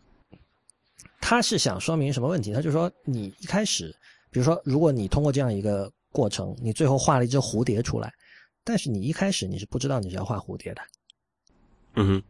[1.20, 2.54] 他是想说明什么问题？
[2.54, 3.96] 他就说，你一开始，
[4.30, 8.14] 比如说，如果你通过这样一个过程，你最后画了一只蝴蝶出来。
[8.64, 10.82] 但是你一开始你是不知道你是要画蝴蝶的，
[11.96, 12.24] 嗯哼，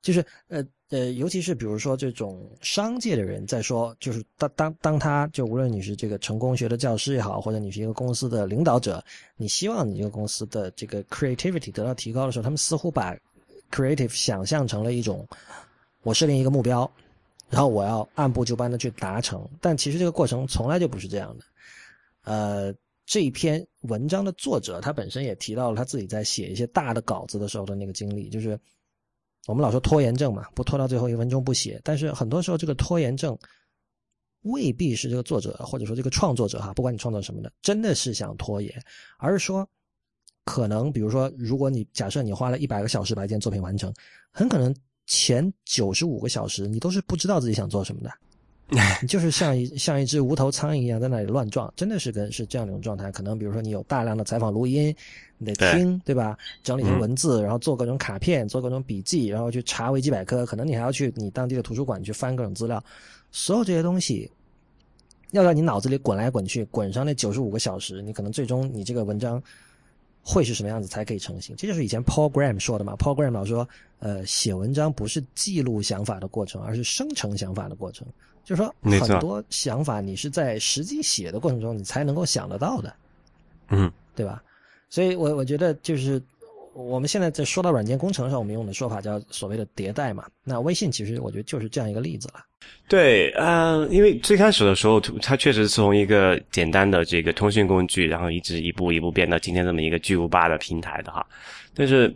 [0.00, 9.04] 就是呃呃，尤其是比如说这种商界的人在说，就是当当当他就无论你是这个成功学的教师也好，或者你是一个公司的领导者，
[9.36, 13.14] 你希望你这个公司的这个 creativity 得到提高的时候，他们似乎把
[13.70, 15.26] creative 想象成了一种
[16.02, 16.90] 我设定一个目标，
[17.50, 21.44] 然后我要按部就班的去达成，但其实这个过程从来就不是这样的，
[22.24, 22.74] 呃。
[23.06, 28.58] 这一篇文章的作者，他本身也提到了他自己在写一些大的稿子的时候的那个经历，就是
[29.46, 31.80] 我们老说拖延症嘛，不拖到最后一分钟不写。
[31.84, 33.38] 但是很多时候，这个拖延症
[34.42, 38.72] 未必是这个作者或者说这个创作者哈，不管你创作什么的，真的是想拖延，
[39.18, 39.68] 而是说
[40.44, 43.94] 可能，比如说，如果你假设你花了一百个小时把一件作品完成，
[44.32, 44.74] 很可能
[45.06, 48.10] 前九十五个小时你都是不知道自己想做什么的。
[48.68, 53.12] 你 就是像一像一只无头苍蝇一样在那里乱撞，真的是跟是这样一种状态。
[53.12, 54.94] 可能比如说你有大量的采访录音，
[55.38, 56.36] 你得听，对吧？
[56.64, 60.44] 整理文字，然后做各种卡片，做各种笔记，然后去查维基百科。
[60.44, 62.82] 可能你还要去你当地的图书馆去翻各种资料。
[63.30, 64.28] 所有这些东西，
[65.30, 69.40] 要在你脑子里滚来滚去，滚上那九十五个小时，你可能最终你这个文章
[70.28, 71.54] 会是什么样子才可以成型？
[71.54, 72.96] 这就是以前 Paul Graham 说的嘛。
[72.96, 73.68] Paul Graham 老说，
[74.00, 78.04] 呃，写文章不是记录想法的过程，而是生成想法的过程。
[78.42, 82.92] 就是说，很多想法你是在实际写的过程中，你才能够想得到的，
[83.68, 84.42] 嗯，对吧？
[84.90, 86.20] 所以我我觉得就是
[86.76, 90.26] 我们现在在说到软件工程上，我们用的说法叫所谓的迭代嘛。
[90.44, 92.34] 那微信其实我觉得就是这样一个例子了。
[92.86, 101.26] 对，呃，因为最开始的时候，它确实从一个简单的这个通讯工具，然后一直一步一步变到今天这么一个巨无霸的平台的哈。
[101.74, 102.14] 但是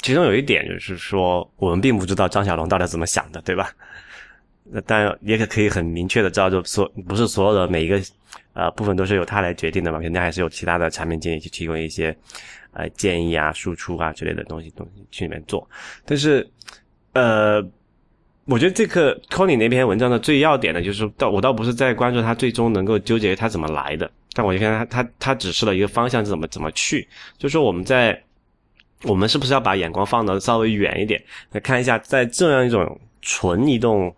[0.00, 3.70] 其中有一点就是说，我们并不知道张小龙到底怎么想的，对吧？
[4.72, 8.00] 那当然也可可以很明确的知道，就所不是所有的每一个
[8.54, 12.16] 呃部分都是由他来决定的嘛，肯定还是有其他的产品经理去提供一些
[12.72, 15.68] 呃建议啊、输出啊之类的东西东西去里面做。
[16.04, 16.48] 但是
[17.12, 17.60] 呃，
[18.44, 27.06] 我觉得这个 Tony 那篇文章的最要点呢，就是倒我倒不是在关注他最终能够纠结他怎么来的，但我就看他他他指示了一个方向是，怎么怎么去，
[27.38, 28.20] 就是说我们在
[29.04, 34.14] 我们是不是要把眼光放得稍微远一点，来看一下在这样一种纯移动。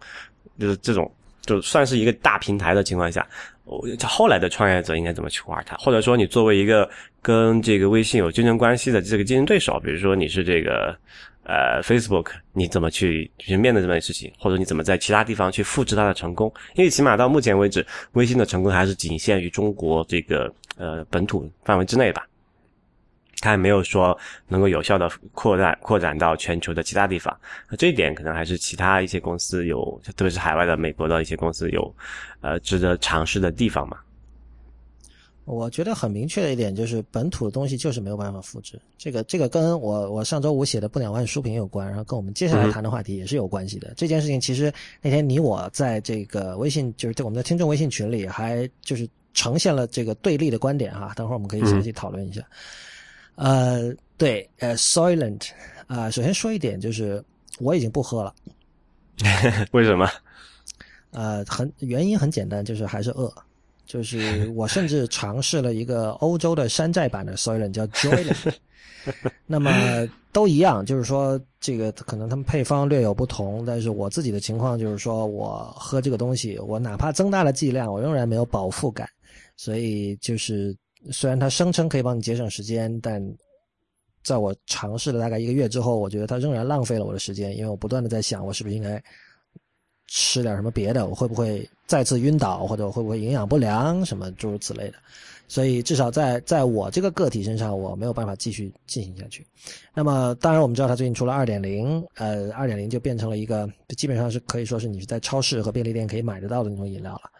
[0.58, 3.26] 就是这种，就算是一个大平台的情况下，
[3.64, 5.76] 我后来的创业者应该怎么去玩它？
[5.76, 6.88] 或者说，你作为一个
[7.20, 10.96] 跟这个微信有竞争关系的这个竞争对手，比如说你是这个
[11.44, 14.32] 呃 Facebook，你怎么去去面对这件事情？
[14.38, 16.52] 或者你怎么在其他地方去复制它的成功？
[16.74, 22.26] 因为起码到目前为止，微信的成功还是仅限于中国这个呃本土范围之内吧。
[23.40, 24.16] 它还没有说
[24.48, 27.36] 能够有效的扩展扩展到全球的其他地方，
[27.68, 31.94] 那这一点可能还是其他一些公司有，特别是海外的美国的一些公司有，
[32.40, 33.96] 呃，值得尝试的地方嘛。
[35.44, 38.80] 我觉得很明确的一点就是，本土的东西就是没有办法复制。
[38.96, 43.92] 这个这个跟我我上周五写的不两万书评有关，然后跟我们接下来谈的话题也是有关系的。
[43.96, 51.12] 这件事情其实那天你我在这个微信，就是在我们的听众微信群里，还就是呈现了这个对立的观点哈。
[51.16, 52.40] 等会儿我们可以详细讨论一下。
[53.34, 55.48] 呃，对，呃，Soylent，
[55.86, 57.22] 啊，首先说一点就是，
[57.58, 58.34] 我已经不喝了。
[59.72, 60.08] 为什么？
[61.10, 63.32] 呃，很原因很简单，就是还是饿。
[63.84, 68.54] 就是我甚至尝试了一个欧洲的山寨版的 Soylent，叫 Joylent。
[69.46, 69.70] 那么
[70.30, 79.08] 都一样，就是说这个可能他们配方略有不同，但是我自己的情况就是说我喝这个东西，我哪怕增大了剂量，我仍然没有饱腹感，
[79.56, 80.76] 所以就是。
[81.10, 83.20] 虽然它声称可以帮你节省时间，但
[84.22, 89.02] 在我尝试了大概一个月之后，我觉得它仍然浪费了我的时间，因为我不断的在想，我是不是应该
[90.06, 91.06] 吃点什么别的？
[91.08, 94.94] 我会不会再次晕倒，或者我会不会营养不良，什么诸如此类的？
[95.48, 99.44] 所以至少在在我这个个体身上，我没有办法继续进行下去。
[99.92, 107.30] 那么，当然我们知道它最近出了二点零，呃，二点零就变成了一个基本上是可以说是你是在超市和便利店可以买得到的那种饮料了，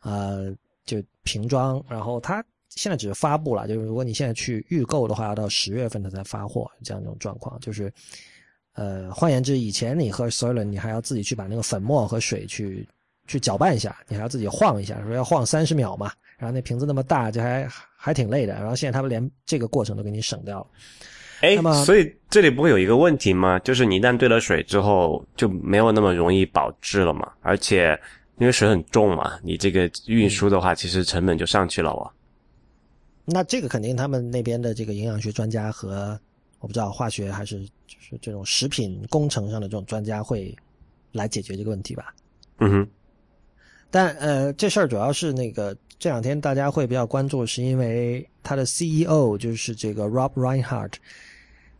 [0.00, 0.52] 呃，
[0.86, 2.42] 就瓶装，然后它。
[2.76, 7.58] 现在只是发布了，就是如果你现在去预购的话，要到十月份它才发货，这样一种状况。
[7.60, 7.92] 就是，
[8.74, 12.86] 呃，换言之，以前你喝 Soylent，你还要自己去把那个粉末和水去
[13.26, 16.10] 去搅拌一下，你还要自己晃一下，说要晃三十秒嘛。
[16.36, 18.54] 然后那瓶子那么大，就还还挺累的。
[18.54, 20.66] 然后现在他们连这个过程都给你省掉了。
[21.40, 23.58] 哎，所以这里不会有一个问题吗？
[23.60, 27.30] 就是你一旦兑了水之后，就没有那么容易保质了嘛？
[27.42, 27.98] 而且
[28.38, 32.10] 因为水很重嘛，你这个运输的话，其实成本就上去了哦。
[33.24, 36.18] 那这个肯定他们那边的这个营养学专家和
[36.58, 40.54] 我不知道化学还是就是这种食品工程上的这种专家会
[41.12, 42.14] 来解决这个问题吧。
[42.58, 42.88] 嗯哼。
[43.90, 50.92] 但呃，这事儿主要是那个这两天大家会比较关注，是因为他的 CEO 就是这个 Rob Reinhart。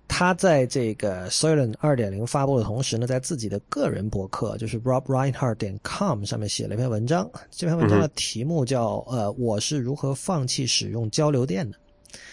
[0.07, 7.29] 他在这个 Soylent 二点零发布的同时呢，在自己的个人博客，就是 robreinhardt 点 com 上面写了一篇文章。
[7.51, 11.77] 这篇文章的题目叫“呃，我是如何放弃使用交流电的”。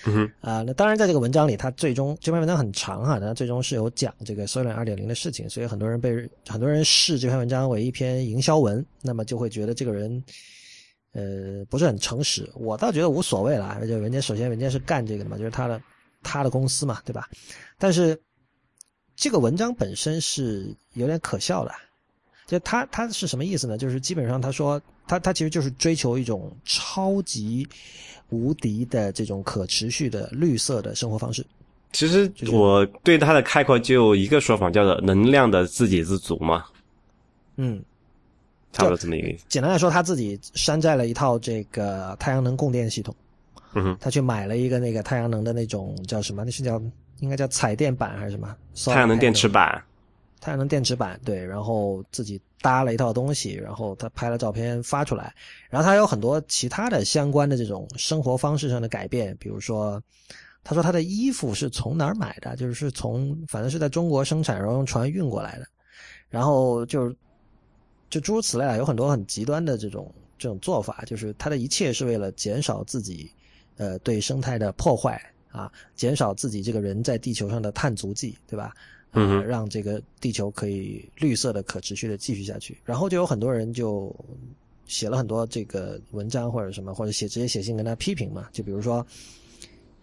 [0.05, 0.31] 嗯哼。
[0.41, 10.23] 啊，那当然，在这个文章里，他最终这篇文章很长哈，他最终是有讲这个 Soylent 二点零的事情，所以很多人被很多人视这篇文章为一篇营销文，那么就会觉得这个人
[11.13, 12.47] 呃不是很诚实。
[12.55, 15.81] 我倒觉得无所谓啦，就人家首先人家是干这个的嘛，就是他的。
[16.23, 17.29] 他的公司嘛，对吧？
[17.77, 18.19] 但是
[19.15, 21.71] 这个文章本身是有点可笑的，
[22.47, 23.77] 就他他是什么意思呢？
[23.77, 27.67] 就是基本上他说他他其实就是追求一种超级
[28.29, 31.45] 无敌的这种可持续的绿色的生活方式。
[31.91, 36.65] 其实我对他的概括就一个说法，叫做能量的自给自足嘛。
[37.57, 37.83] 嗯，
[38.71, 39.43] 差不多这么一个意思。
[39.49, 43.13] 简单来说，他自己山寨了一套这个太阳能供电系统。
[43.73, 46.43] 嗯哼，他去买了一个那个太阳能的那种叫什么？
[46.43, 46.81] 那是叫
[47.19, 48.55] 应该叫彩电板还是什么？
[48.85, 49.83] 太阳能电池板。
[50.39, 55.31] 太阳能电池板，对，然后自己搭了一套东西，然后他拍了照片发出来，
[55.69, 60.01] 然后他有很多其他的相关的这种生活方式上的改变，比如说，
[60.63, 62.55] 他说他的衣服是从哪儿买的？
[62.55, 65.65] 就是从反正是在中国生产，然后用船运过来的，
[66.27, 67.15] 然后就是
[68.09, 73.31] 就诸如此类啊，有很多很极端的这种这种做法，就是他的一切是为了减少自己。
[73.81, 75.19] 呃，对生态的破坏，
[75.49, 78.75] 啊，减少自己这个人在地球上的碳足迹，对吧？
[79.13, 82.77] 嗯呃，让这个地球可以绿色的、可持续的继续下去。
[82.85, 84.15] 然后就有很多人就
[84.85, 88.47] 写了很多这个文章或者什么，或者写直接写信跟他批评嘛。
[88.53, 89.03] 就比如说，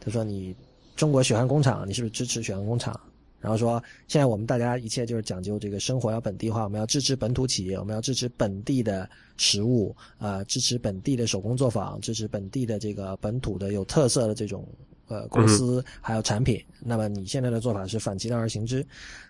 [0.01, 0.53] 他说你
[0.97, 3.01] 中国血汗工厂，你是不是支持血汗工厂？
[3.41, 14.67] 然后说现在我们大家一切就是讲究这个生活要本地化，我们要支持本土企业，我们要支持本地的食物，啊、支持本地的手工作坊，支持本地的这个本土的有特色的这种
[15.07, 16.61] 呃公司还有产品。
[16.81, 18.85] 那么你现在的做法是反其道而行之。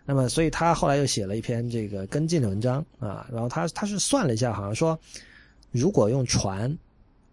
[0.07, 4.99] 那么所以他后来又写了一篇这个跟进的文章啊，然后他他是算了一下，好像说
[5.71, 6.75] 如果用船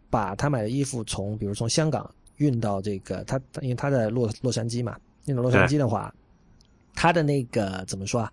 [0.09, 4.97] 把他买的衣服从比如从香港运到这个他因为他在洛洛杉矶嘛，
[5.27, 6.13] 运到洛杉矶的话。
[6.95, 8.31] 它的那个怎么说啊？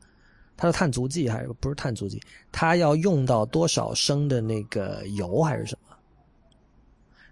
[0.56, 2.20] 它的碳足迹还是不是碳足迹？
[2.52, 5.96] 它要用到多少升的那个油还是什么？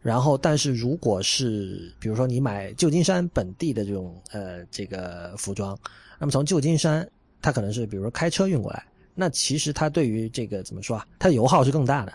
[0.03, 5.79] 然后，但是如果是比如说你买旧金山本地的这种呃这个服装，
[6.19, 7.07] 那么从旧金山
[7.43, 8.83] 它可能是比如说开车运过来，
[9.15, 11.07] 那其实它对于这个怎么说啊？
[11.19, 12.13] 它的油耗是更大的。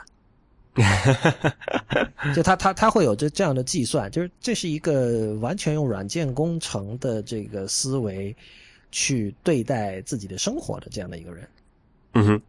[2.35, 8.35] 就它它它会有这这样的计算，就是这是一个完全用软件工程的这个思维。
[8.95, 11.45] 去对待自己的生活的这样的一个人，
[12.13, 12.41] 嗯哼，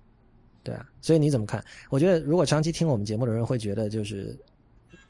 [0.63, 1.61] 对啊，所以你怎么看？
[1.91, 4.39] 我觉得如果长期听我们节目的人会觉得，就是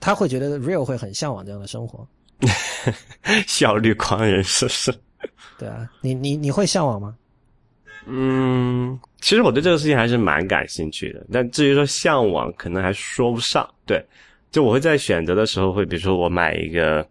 [0.00, 2.08] 他会觉得 real 会很向往这样的生活，
[3.46, 4.90] 效率狂人是不是？
[5.58, 7.14] 对啊，你你你会向往吗？
[8.06, 13.68] 嗯，其实我对这个事情还是蛮感兴趣的，但至于说向往，可能还说不上。
[13.84, 14.02] 对，
[14.50, 17.06] 就我会在选择的时候，会比如说我买一个，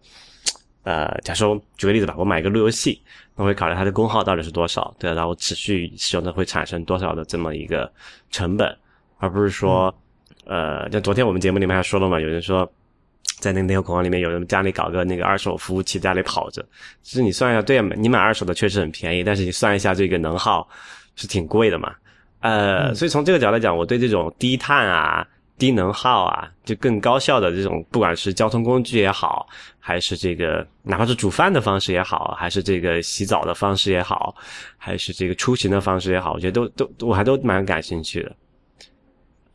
[0.82, 2.99] 呃，假说举个例子吧，我买一个路由器。
[3.36, 7.91] 我会考虑它的功耗到底是多少，对，然后持续使用的会产生多少的这么一个
[8.31, 8.73] 成本，
[9.17, 9.93] 而不是说，
[10.45, 12.65] 呃，像昨天我们节目里面还说了嘛，有人说，
[13.39, 16.65] 在那个内核恐慌里面，有人家里搞个那个二手服务器家里跑着，
[17.01, 20.67] 其实你算一下，对，你买二手的确实很便宜，但是你算一下这个能耗
[21.15, 21.93] 是挺贵的嘛，
[22.39, 25.27] 呃，所以从这个角度来讲，我对这种低碳啊。
[25.57, 29.47] 低能耗啊，就更高效的这种，不管是交通工具也好，
[29.79, 34.35] 还是这个哪怕是煮饭的方式也好，还是这个洗澡的方式也好，
[34.77, 38.35] 还是这个出行的方式也好，我觉得都都 我还都蛮感兴趣的。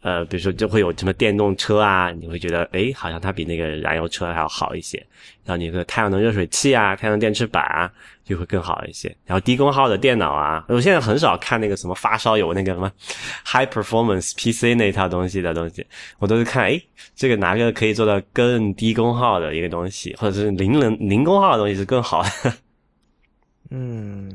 [0.03, 4.97] 呃，比如说就会有什么电动车啊，你会觉得诶，好像它比那个燃油车还要好一些。
[5.45, 7.93] 然后你的太阳能热水器啊，太阳能电池板啊，
[8.31, 9.15] 就会更好一些。
[9.27, 12.91] 然后低功耗的电脑啊，我现在很少看那个什么发烧友那个什么
[13.45, 15.85] high performance PC 那一套东西的东西，
[16.19, 16.83] 我都是看诶，
[17.15, 22.55] 这个哪个可以做到更低功耗的一个东西，或者是零能零功耗的东西是更好的。
[23.71, 24.31] 嗯，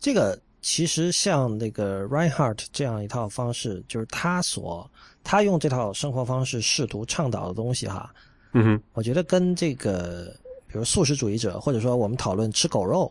[0.00, 0.36] 这个。
[0.60, 4.90] 其实像那个 Reinhardt 这样一套方式，就是他所
[5.22, 8.12] 他用这套生活方式试图倡导的东西哈，
[8.52, 10.34] 嗯哼，我觉得跟这个
[10.68, 13.10] 比如素食主义者，或者说我们讨论吃狗肉，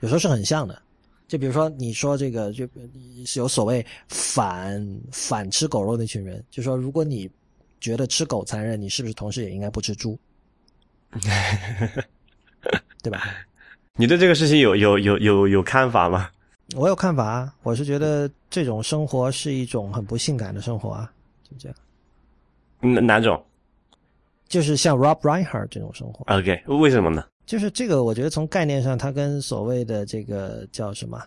[0.00, 0.82] 有时候是很像的。
[1.28, 2.66] 就比如说你说这个，就
[3.26, 7.30] 是有所谓反反吃狗肉那群人，就说如果你
[7.80, 10.18] 觉得吃狗残忍，你是不是同时也应该不吃猪？
[13.02, 13.22] 对吧？
[13.96, 16.30] 你对这个事情有有有有有看法吗？
[16.76, 21.12] 我有看法啊，我是觉得这种生活是一种很不性感的生活啊，
[21.42, 21.76] 就这样。
[22.80, 23.42] 哪哪种？
[24.48, 26.24] 就是像 Rob Reinhardt 这种生活。
[26.34, 27.24] OK，为什么呢？
[27.46, 31.22] 就是这个，我觉得从概念上，它跟所谓的这个叫什么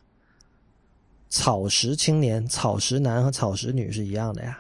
[1.30, 4.60] 草食青年、草食男和草食女是一样的呀。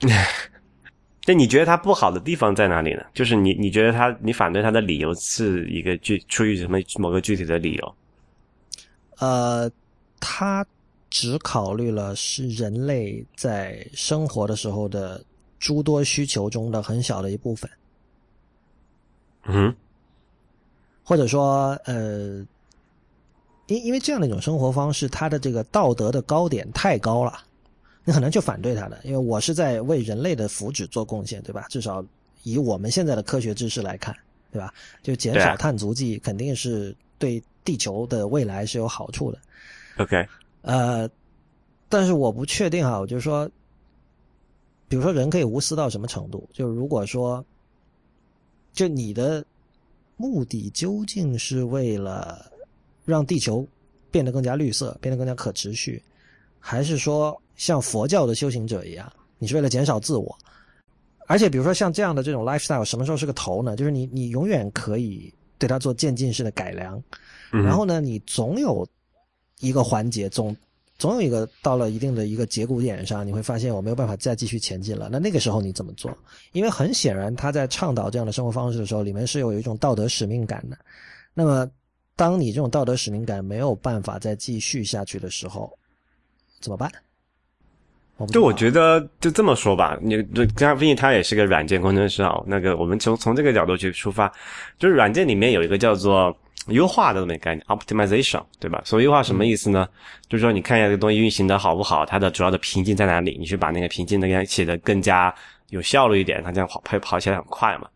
[1.24, 3.04] 那你觉得他不好的地方在哪里呢？
[3.14, 7.94] 就是你你觉得他你反对他的理由是一个具出于什么某个具体的理由？
[9.18, 9.70] 呃，
[10.18, 10.66] 他
[11.08, 15.24] 只考虑了是人类在生活的时候的
[15.62, 17.70] 诸多需求中的很小的一部分。
[19.44, 19.72] 嗯，
[21.04, 22.44] 或者说，呃，
[23.68, 27.44] 因因为这样的一种生活方式，它的这个道德的高点太高了，
[28.04, 29.00] 你很难去反对它的。
[29.04, 31.66] 因为我是在为人类的福祉做贡献，对吧？
[31.70, 32.04] 至少
[32.42, 34.12] 以我们现在的科学知识来看，
[34.50, 34.74] 对吧？
[35.00, 39.38] 就减少碳足迹，肯定是对地球的未来是有好处的。
[39.98, 40.26] OK，
[40.62, 41.08] 呃，
[41.88, 43.48] 但是我不确定哈，我就是说，
[44.92, 46.46] 比如说人可以无私到什么程度？
[46.52, 47.42] 就是如果说，
[48.74, 49.42] 就你的
[50.18, 52.52] 目的究竟是为了
[53.06, 53.66] 让地球
[54.10, 56.02] 变得更加绿色，变得更加可持续，
[56.60, 60.36] 还是说像佛教的修行者一样，你是为了减少自我？
[61.26, 63.74] 而且比如说像这样的这种 lifestyle，什么时候是个头呢？
[63.74, 67.02] 就是你你永远可以对它做渐进式的改良，
[67.50, 68.86] 嗯然后呢，你总有
[69.60, 70.54] 一个环节总
[71.02, 75.08] 总有一个到了一定的一个节骨眼上，你会发现我没有办法再继续前进了。
[75.10, 76.16] 那那个时候你怎么做？
[76.52, 80.78] 因为很显然，他在倡导这样的生活方式的时候，里面是有一种道德使命感的。
[81.34, 81.68] 那么，
[82.14, 85.76] 当你这种道德使命感没有办法再继续下去的时候，
[86.60, 86.88] 怎么办？
[88.28, 90.22] 就我觉得就这么说吧，你
[90.54, 92.40] 他毕竟他也是个软件工程师啊。
[92.46, 94.32] 那个我们从从这个角度去出发，
[94.78, 96.32] 就是软件里面有一个叫做。
[96.68, 98.80] 优化的这么一个概念，optimization，对吧？
[98.84, 99.88] 所谓优化什么意思呢？
[100.28, 105.34] 就是说你看一下这个东西运行的好不好，它的主要的瓶颈在哪里，你去把那个瓶颈那个写的更加
[105.70, 107.88] 有效率一点，它这样跑跑跑起来很快嘛。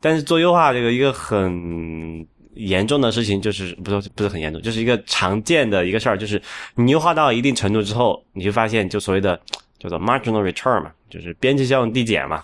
[0.00, 6.40] 但是做优化这个一个很严重的事情，就是不是不是很严重，就是一个常见的一个事儿，就是
[6.76, 9.38] 你优化到一定程度之后，你就发现就所谓的
[9.78, 12.42] 叫做 marginal return 嘛，就是边际效用递减嘛，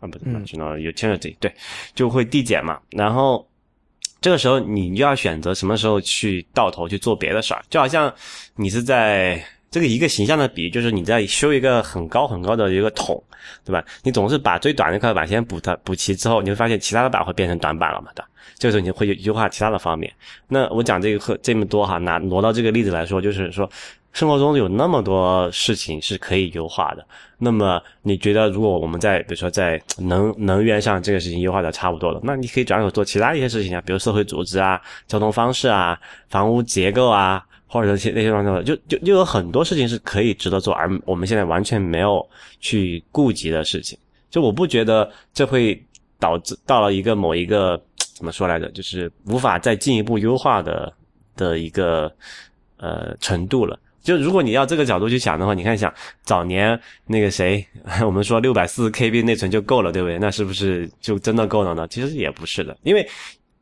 [0.00, 1.54] 啊不是 marginal utility，对，
[1.94, 3.46] 就会递减嘛，然后。
[4.22, 8.10] 这个时候，你就要选择什么时候去到头去做别的事儿，就好像
[8.54, 13.22] 你是在这个一个形象的比喻，就是你在修一个很高很高的一个桶，
[13.64, 13.84] 对吧？
[14.04, 18.10] 你总是把最短那块板先补它补齐之后，你会发现其他的板会变成短板了嘛？
[18.14, 20.10] 对吧，这个时候你会优化其他的方面。
[20.46, 23.68] 那我讲这个课这么多哈，拿挪到这个例子来说，就是说。
[24.12, 27.06] 生活中有那么多事情是可以优化的，
[27.38, 35.98] 那么你觉得如果我们在比如说在能 能源上这个事情优化的差不多了，那你可以转手做其他一些事情啊，比如社会组织啊、交通方式啊、
[36.28, 42.24] 房屋结构啊，或者那些那些方面的，就就就有很多事情是可以值得做，而我们现在完全没有
[42.60, 43.98] 去顾及的事情。
[44.30, 45.82] 就我不觉得这会
[46.18, 47.82] 导致到了一个某一个
[48.14, 50.92] 怎么说来着，就是无法再进一步优化的
[51.34, 52.12] 的一个
[52.76, 53.78] 呃程度了。
[54.02, 55.92] 就如果你要这个角度去想的话，你看想
[56.22, 57.64] 早年那个谁，
[58.04, 60.18] 我们说六百四十 KB 内存就够了，对不对？
[60.18, 61.86] 那是不是就真的够了呢？
[61.88, 63.08] 其实也不是的，因为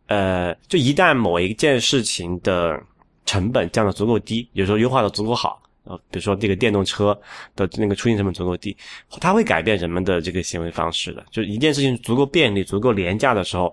[0.07, 2.81] 呃，就一旦某一件事情的
[3.27, 7.17] 成本降得足够低，有时候优化的足够好，呃，比如说这个电动车
[7.55, 8.77] 的那个出行成本足够低，
[9.21, 11.25] 它会改变人们的这个行为方式的。
[11.31, 13.73] 就一件事情足够便利、足够廉价的时候。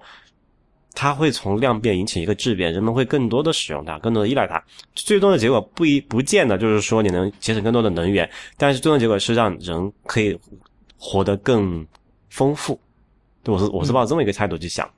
[1.00, 4.60] 它会从量变引起一个质变，人们会更多的使用它，更多的依赖它。
[4.96, 8.28] 最终的结果不一不见得就是说你能节省更多的能源，
[8.58, 10.36] 但是最终结果是让人可以
[10.98, 11.86] 活得更
[12.32, 12.80] 丰富。
[13.44, 14.90] 对，我是我是抱这么一个态度去想。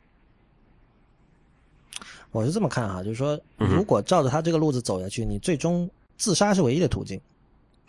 [2.31, 7.19] 我是这么看哈，就是说，如果照着他这个路子走下去，你最终自杀是唯一的途径。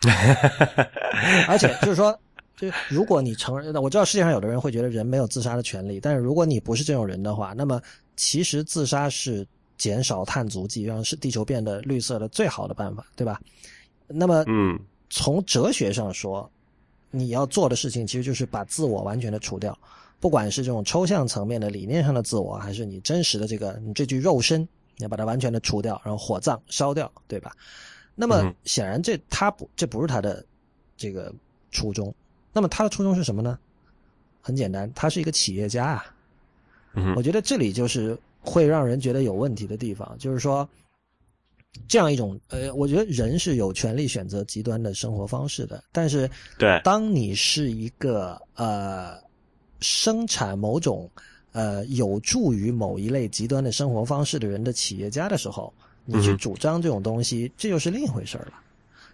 [1.47, 2.19] 而且就是说。
[2.57, 7.81] 就如果你承认，我知道世界上有的人会觉得人没有自杀的权利，但是如果你不是这种人的话，那么
[8.15, 9.47] 其实自杀是
[9.77, 13.41] 减少碳足迹，让是地球变得绿色的最好的办法，对吧？
[14.07, 16.49] 那么，嗯，从哲学上说，
[17.09, 19.77] 你要做的事情其实就是把自我完全的除掉，
[20.19, 24.61] 不管是这种抽象层面的理念上的自我，还是你真实的这个你这具肉身，
[24.97, 27.55] 你要把它完全的除掉，然后火葬烧掉，对吧？
[28.13, 30.45] 那么显然这他不这不是他的
[30.97, 31.33] 这个
[31.71, 32.13] 初衷。
[32.53, 33.57] 那么他的初衷是什么呢？
[34.41, 36.05] 很简单，他是一个企业家啊。
[37.15, 40.67] 我觉得这里就是会让人觉得有问题的地方，就是说，
[41.87, 49.17] 这样一种呃，我觉得人是有权利选择极端的生活方式的，但是，对，当你是一个呃
[49.79, 51.09] 生产某种
[51.51, 55.73] 呃有助于某一类极端的生活方式的人的企业家的时候，
[56.05, 58.53] 你去主张这种东西，这就是另一回事了。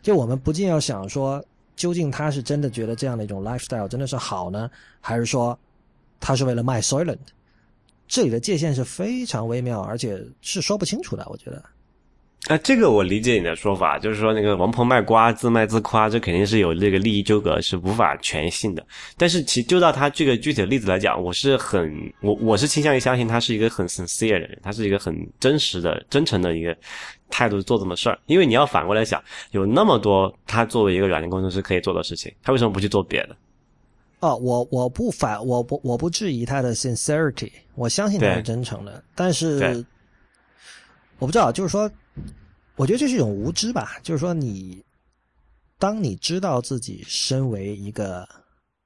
[0.01, 1.43] 就我们不禁要想说。
[1.77, 4.67] 究竟他是真的觉得这样的一种 lifestyle 真的是好呢，
[4.99, 5.55] 还是说
[6.19, 7.19] 他是为了卖 Soylent？
[8.07, 11.25] 这里的界限是非常微妙，而且是说不清楚的。
[11.29, 11.63] 我觉得，
[12.47, 18.85] 啊，这个我理解你的说法，就是说那个王婆卖瓜，自卖自夸，这肯定是有这个利益纠葛，是无法全信的。
[19.17, 26.75] 但是其就到他这个具体的例子来讲，我是很我我是倾向于相信他是一个很 sincere 的人，他是一个很真实的、真诚的一个。
[27.29, 33.35] 态度做这么事儿，因为你要反过来想，有那么多他作为一个软件工程师可以做的事情，他为什么不去做别的？
[34.19, 39.85] 哦，我我不反，我不我不质疑他的 sincerity，我相信他是真诚的，但是
[41.19, 41.89] 我不知道，就是说，
[42.75, 44.83] 我觉得这是一种无知吧，就是说，你
[45.77, 48.27] 当你知道自己身为一个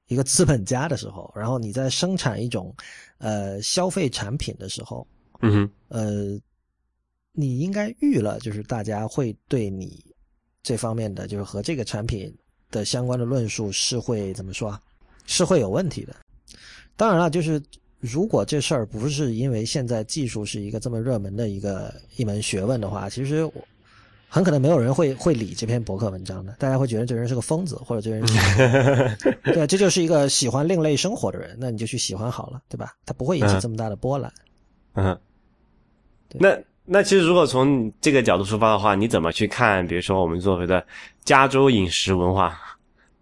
[0.07, 2.75] 一个资本家的时候，然后你在生产一种
[3.17, 5.08] 呃消费产品的时候，
[5.41, 6.41] 嗯哼，呃。
[7.33, 10.03] 你应该预了，就是大家会对你
[10.62, 12.29] 这方面的，就是和这个产品
[12.70, 14.78] 的相关的论述是会怎么说？
[15.25, 16.15] 是会有问题的。
[16.95, 17.61] 当然了，就是
[17.99, 23.53] 如果这事儿不是因为现在技术是一个这么热门的一个一门学问的话，其实我
[24.27, 26.53] 很可能没有人会会理这篇博客文章的。
[26.59, 29.17] 大家会觉得这人是个疯子，或者这人是
[29.53, 32.93] 对，这就是一个喜欢另类生活的人，那你就去喜欢好了，对吧？
[33.05, 34.31] 他不会引起这么大的波澜。
[34.95, 35.19] 嗯，
[36.33, 36.57] 那。
[36.83, 39.85] 那其实如果从这个角度出发的话，你怎么去看？
[39.87, 40.83] 比如说我们作为的
[41.23, 42.59] 加州饮食文化，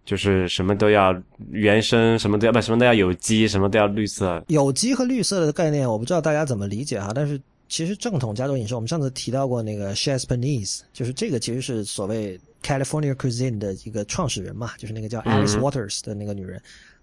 [0.06, 1.16] 就是什么都要
[1.52, 4.44] 原生，什么都要不什么都要有机，什么都要绿色。
[4.48, 7.12] 有机和绿色的概念，我不知道大家怎么理解哈。
[7.14, 16.60] 但是其实正统加州饮食，我们上次提到过那个 Chef Panisse，就是这个其实是所谓 California cuisine 的一个创始人嘛，就是那个叫 Alice Waters 的那个女人。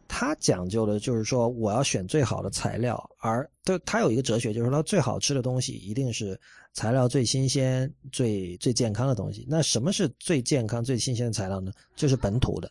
[0.09, 6.39] 她讲究的就是说，我要选最好的材料，而对她有一个哲学，就是说最好吃的东西一定是
[6.75, 9.45] 材料最新鲜、最最健康的东西。
[9.49, 11.73] 那什么是最健康、最新鲜的材料呢？
[11.97, 12.71] 就是本土的。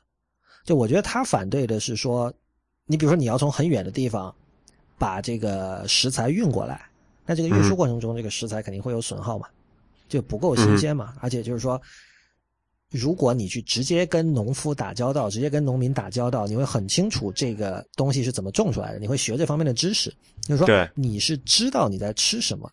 [0.66, 2.34] 就我觉得他反对的是说，
[2.86, 4.36] 你比如说你要从很远的地方
[4.98, 6.90] 把这个食材运过来，
[7.26, 9.48] 那这个运输过程中这个食材肯定会有损耗嘛，
[10.10, 11.82] 就不够新鲜嘛，而且就是说。
[12.92, 20.14] 如果你去直接跟农夫打交道，直接跟农民打交道，你会很清楚这个东西是怎么种出来的，你会学这方面的知识。
[20.44, 22.72] 就是说，你是知道你在吃什么，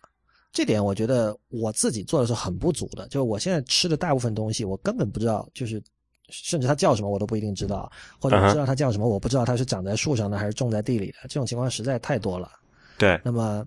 [0.53, 3.05] 这点我觉得我自己做的是很不足的。
[3.07, 5.81] 就是我现在吃的大部分东西，我根本不知道，就是
[6.29, 11.17] 甚至它叫什么我都不一定知道，或者知道它叫什么，我不知道它是长在树上的还是种在地里的。
[11.23, 12.51] 这种情况实在太多了。
[12.97, 13.65] 对，那么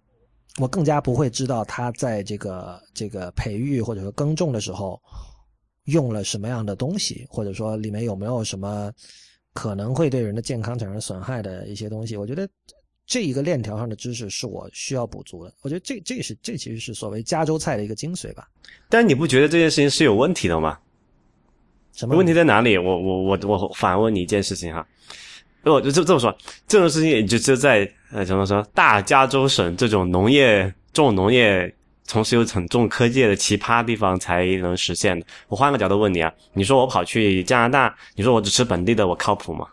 [0.59, 5.01] 我更加不会知道它在这个这个培育或者说耕种的时候。
[5.87, 8.91] 用了什么样的东西，或者说里面有没有什么
[9.53, 12.17] 可能会对人的健康产生损害的一些东西？
[12.17, 12.49] 我觉得
[13.07, 15.55] 这一个链条上的知识是我需要补足的。
[15.63, 18.49] 我觉得这这是这其实是所谓加州菜的一个精髓吧。
[18.89, 20.77] 但你不觉得这件事情是有问题的吗？
[21.97, 22.79] 什么问题在哪里？
[22.79, 24.87] 我我我我反问你一件事情哈，
[25.65, 26.33] 我就这这么说，
[26.69, 31.75] 这种事情也就就在呃怎么说大加州省这种农业重农业。
[32.09, 35.27] 同时又很重科技的奇葩地方才能实现的。
[35.49, 39.67] 我换个角度问你啊，你说我跑去加拿大，你说我只吃本地的，我靠谱吗？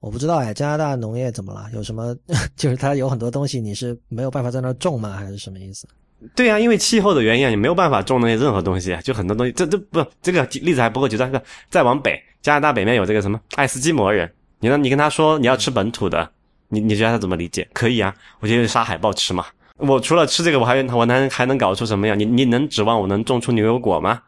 [0.00, 1.68] 我不知道哎，加拿大农业怎么了？
[1.74, 2.16] 有什么？
[2.56, 5.12] 就是它有很多东西你是没有办法在那儿种吗？
[5.12, 5.86] 还是什么意思？
[6.34, 9.52] 对啊，因为气候的原因，你没有办法种那些任何东西，就很多东西。
[9.52, 11.30] 这这不，这个例子还不够极端。
[11.68, 14.30] 再往北，加拿大北面有这个什么爱斯基摩人，
[14.60, 14.76] 你呢？
[14.76, 16.30] 你跟他说你要吃本土的，
[16.68, 17.68] 你你觉得他怎么理解？
[17.72, 19.44] 可以啊，我觉得杀海豹吃嘛。
[19.76, 22.18] 我除了吃这个，我还我能还能搞出什么样？
[22.18, 24.22] 你你能指望我能种出牛油果吗？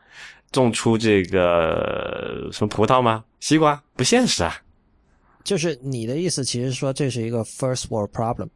[0.53, 3.25] 种出这个什么葡萄吗？
[3.41, 4.55] 西瓜不现实啊！
[5.47, 8.49] 就是你的意思，其实说这是一个 first world problem。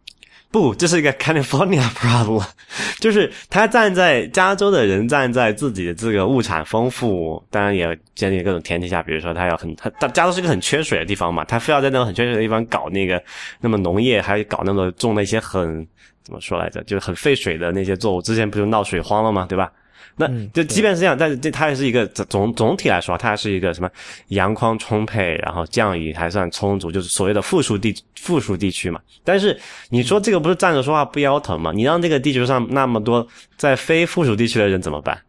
[0.50, 2.44] 不，这是一个 California problem，
[2.98, 13.22] 就是他站在加州的人站在自己的这个物产丰富，当然也建立各种前提下，比如说他要很他他加州是一个很缺水的地方嘛，他非要在那种很缺水的地方搞那个
[13.60, 15.86] 那么农业，还搞那么种那些很
[16.24, 19.46] 怎么说来着，就是很费水的那些作物，之前不就闹水荒了吗？
[19.48, 19.70] 对吧？
[20.16, 23.90] 那就即便是这样，但是这它还是一个总总体来说，它还是一个什么
[24.28, 29.00] 阳光充沛，然后降雨还算充足，就是所谓的富庶地富庶地区嘛。
[29.24, 29.58] 但是
[29.88, 31.72] 你说这个不是站着说话不腰疼吗？
[31.74, 35.20] 你让这个地球上那么多在非附属地区的人怎么办？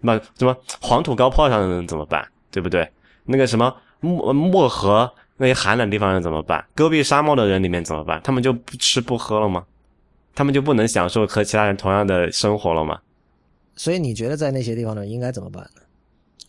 [0.00, 2.26] 那什么黄土高坡上的人怎么办？
[2.50, 2.88] 对不对？
[3.24, 6.64] 那个什么漠漠河那些寒冷地方人怎么办？
[6.74, 8.20] 戈壁沙漠的人里面怎么办？
[8.22, 9.64] 他们就不吃不喝了吗？
[10.34, 12.96] 他们就不能享受和其他人同样的生活了吗？
[13.78, 15.80] 所以你觉得在那些地方呢，应该怎么办呢？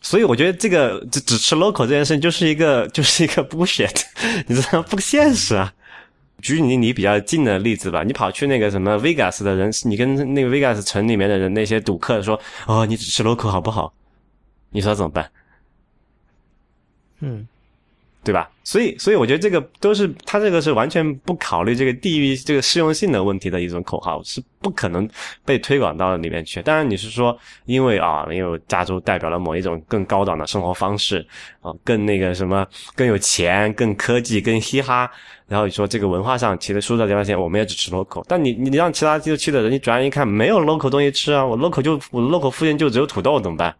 [0.02, 4.02] 所以我觉得这个只只吃 local 这件事情就是一个 就是一个 bullshit，
[4.48, 5.72] 你知道不现实啊。
[6.42, 13.92] 举你你比较近的例子吧，你跑去那个什么 Vegas 的人，你跟那个 Vegas 城里面的人那些赌客说，哦，你只吃 local 好不好？
[14.70, 15.30] 你说怎么办？
[17.20, 17.46] 嗯。
[18.22, 18.50] 对吧？
[18.62, 25.08] 所以，所以我觉得这个都是他这个是完全不考虑这个地域这个适用性的问题的一种口号，是不可能
[25.44, 26.60] 被推广到里面去。
[26.60, 31.26] 当然，你是说因为啊，因为加州代表了某一种更高档的生活方式
[31.62, 35.10] 啊，更那个什么更有钱、更科技、更嘻哈，
[35.48, 38.22] 然后你说这个文化上其实输在地方线，我们也只吃 local。
[38.28, 43.74] 但你你让其他地区的人，你转眼一看没有 local 东西吃啊，我 local 就我 local 附近就只有土豆怎么办？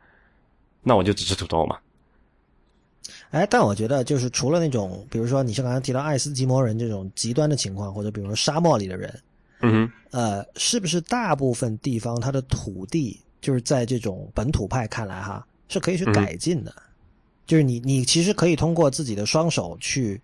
[0.82, 1.76] 那我就只吃土豆嘛。
[3.30, 9.20] 哎，但我觉得就是除了那种，比如说你像刚才提到爱斯基摩人这种极端的情况，或者比如说沙漠里的人，
[9.60, 16.74] 嗯哼，呃，是不是大部分地方它的土地就是在这种本土派看来哈是可以去改进的，
[17.46, 20.20] 就是你你其实可以通过自己的双手去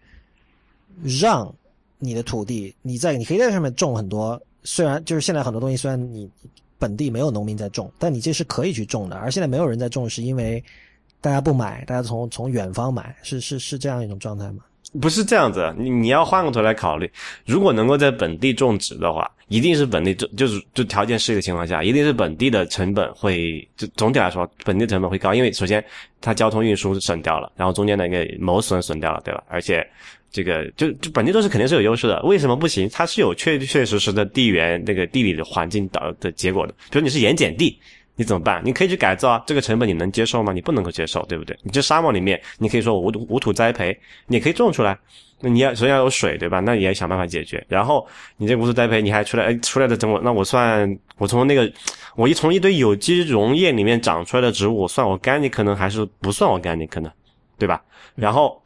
[1.05, 1.55] 让
[2.01, 6.29] 你的土地，你在你可以在上面种很多，虽然就是现在很多东西虽然你
[6.77, 10.61] 本地没有农民在种，但你这是可以去种的，而现在没有人在种，是因为。
[11.27, 14.59] 大家不买，大家从从远方买，是是是这样一种状态吗？
[15.01, 17.11] 不是这样子，你你要换个头来考虑，
[17.45, 25.85] 如果能够在本地种植的话，一定是本地种，就是就条件适宜的情况下，一定是本地的成本会就总体来说，本地成本会高，因为首先
[26.21, 29.43] 它交通运输省掉了，然后中间的一个谋损损掉了，对吧？
[29.49, 29.85] 而且
[30.31, 32.89] 这个就就本地都是肯定是有优势的，为什么不行？
[32.91, 36.73] 它是有确确实实的地缘那个地理的环境导的结果的。
[36.93, 37.77] 比如你是盐碱地，
[38.17, 38.61] 你怎么办？
[38.65, 40.53] 你可以去改造啊，这个成本你能接受吗？
[40.53, 41.57] 你不能够接受，对不对？
[41.63, 44.99] 你这沙漠里面，你可以说无无土栽培，你可以种出来，
[45.41, 46.61] 那你要首先要有水，对吧？
[46.61, 47.65] 那你也想办法解决。
[47.69, 48.07] 然后
[48.37, 51.71] 你这无土栽培，你还出来，哎，出来的植物，那我算我从那个
[52.17, 57.13] 我一从一堆有机溶液里面长出来的植物，我算我干净可能还是不算我干净可能，
[57.59, 57.83] 对吧？
[58.15, 58.61] 然后。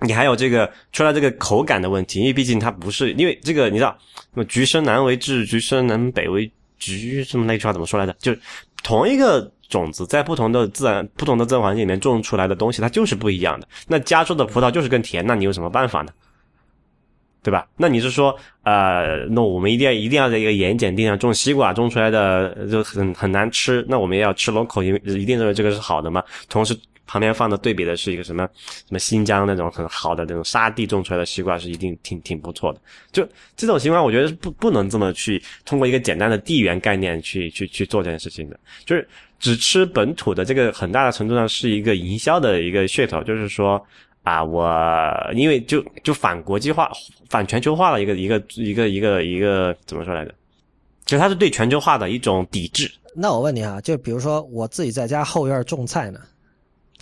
[0.00, 8.14] 你还有这个出来这个口感的问题，因为毕竟它不是，因为这个你知道，什么橘生南为枳，橘生南北为橘，这么那句话怎么说来着？
[8.18, 8.34] 就
[8.84, 13.66] 同一个种子在不同的自然、不同的自然环境里面种出来的东西，它就是不一样的。
[13.88, 16.12] 那加州的葡萄就是更甜，那你有什么办法呢？
[17.42, 17.66] 对吧？
[17.76, 26.22] 那你是说，呃，那我们一定要一定要在一个盐碱地上种西瓜，种出来的就很很难吃，那我们要吃龙口因为一定认为这个是好的嘛？
[26.48, 26.78] 同时。
[27.06, 32.80] 旁边放的对比的是一个什么什么新疆那种很好的那种沙地种出来的西瓜是一定挺挺不错的。
[33.12, 33.26] 就
[33.56, 38.58] 这种情况，我觉得是不不能这么去通过一个简单的地缘概念去去去做这件事情的。
[38.84, 39.06] 就是
[39.38, 43.84] 只吃本土的这个很大的程度上是一个营销的一个噱头，就是说
[44.22, 44.66] 啊，我
[45.34, 46.90] 因为就就反国际化、
[47.28, 50.34] 反全球化的一个一个一个一个一个怎么说来着？
[51.04, 52.90] 就它是对全球化的一种抵制。
[53.14, 56.18] 那我问你啊，就比如说我自己在家后院种菜呢？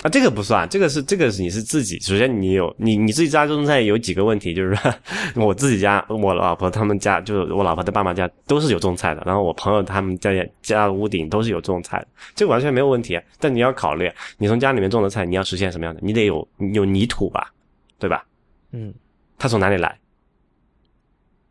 [0.00, 2.00] 啊，这个不算，这个是这个是你是自己。
[2.00, 4.94] 首先，你有你你自己家种菜有几个问题，就是说
[5.36, 9.22] 我自己家，我老婆他们家，就是我老婆的爸妈家都是有种菜的。
[9.24, 13.20] 然后我朋友他们家家屋顶都是有种菜的，这个完全没有问题。
[13.38, 16.00] 但你要考虑，你从家里面种的菜，你要实现什么样的？
[16.02, 17.52] 你得有有泥土吧，
[18.00, 18.24] 对吧？
[18.72, 18.92] 嗯，
[19.38, 19.96] 它从哪里来？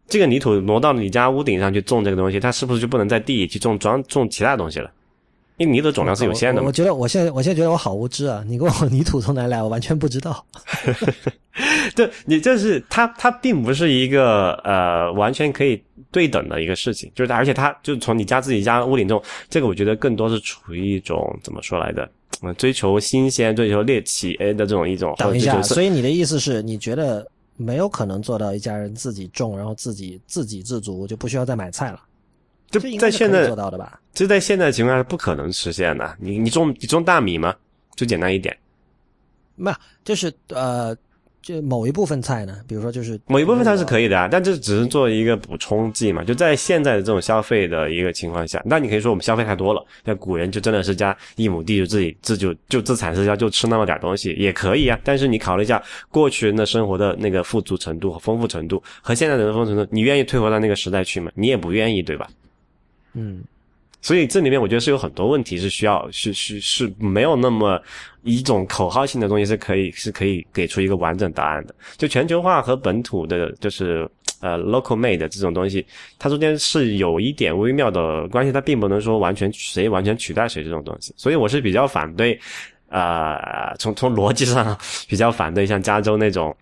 [0.07, 4.91] 这个泥土挪到你家屋顶上去种这个东西，它是不是就不能在地里去种装种其他东西了？
[5.57, 6.63] 因为泥的总量是有限的。
[6.63, 8.43] 我觉得我现在我现在觉得我好无知啊！
[8.47, 10.45] 你问我 泥土从哪来，我完全不知道。
[11.95, 22.09] 对，你这是它，它并不是一个呃完全可以对等的一个事情，就是而且它就从你家自己家屋顶种，这个我觉得更多是处于一种怎么说来的，
[22.57, 25.13] 追求新鲜、追求猎奇的这种一种。
[25.17, 31.99] 等一下，所以你的意思是你觉得没有可能做到一家人自己种，然后自己自给自足，就不需要再买菜了？
[32.71, 33.99] 就在现在做到的吧？
[34.13, 36.17] 这在现在情况下是不可能实现的。
[36.19, 37.53] 你你种你种大米吗？
[37.95, 38.57] 就简单一点。
[39.55, 40.95] 没有，就是呃，
[41.41, 46.23] 就某一部分菜呢，比如说就是某一部分菜是可以的啊，但这只是做一个补充剂嘛。
[46.23, 49.85] 就在现在的这种消费的一个情况下，那你可以说我们消费太多了。
[50.03, 54.97] 那古人就真的是家一亩地就自己自就就自产自销，就吃那么点东西也可以啊。
[55.03, 61.31] 但是你考虑一下过去人的生活的那个富足程度和丰富程度，和现在的丰富程度，你愿意退回到那个时代去吗？
[61.35, 62.27] 你也不愿意，对吧？
[63.13, 63.43] 嗯，
[64.01, 67.81] 所以这里面我觉得是有很多问题是需要是是是没有那么
[68.23, 71.75] 一种口号性的东西是可以是可以给出一个完整答案的。
[71.97, 74.09] 就全球化和本土的，就是
[74.39, 75.85] 呃 local made 这种东西，
[76.17, 81.13] 它中间是有一点微妙的关系，它并不能说完全谁完全取代谁这种东西。
[81.17, 82.39] 所以我是比较反对，
[82.89, 84.77] 呃，从从逻辑上
[85.07, 86.55] 比较反对像加州那种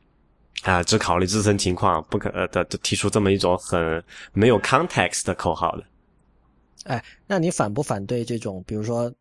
[0.64, 4.04] 啊只考虑自身情况不可呃的提出这么一种很
[4.34, 5.84] 没有 context 的口号的。
[6.86, 8.64] 哎，那你反不反对这种？
[8.66, 9.12] 比如说，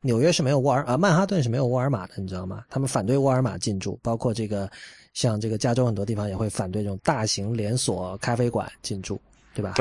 [0.00, 2.64] 纽约是没有沃尔啊，曼哈顿是没有沃尔玛的，你知道吗？
[2.70, 4.70] 他们反对沃尔玛进驻，包括这个，
[5.12, 9.20] 像这个加州很多地方也会反对这种大型连锁咖啡馆进驻，
[9.54, 9.74] 对吧？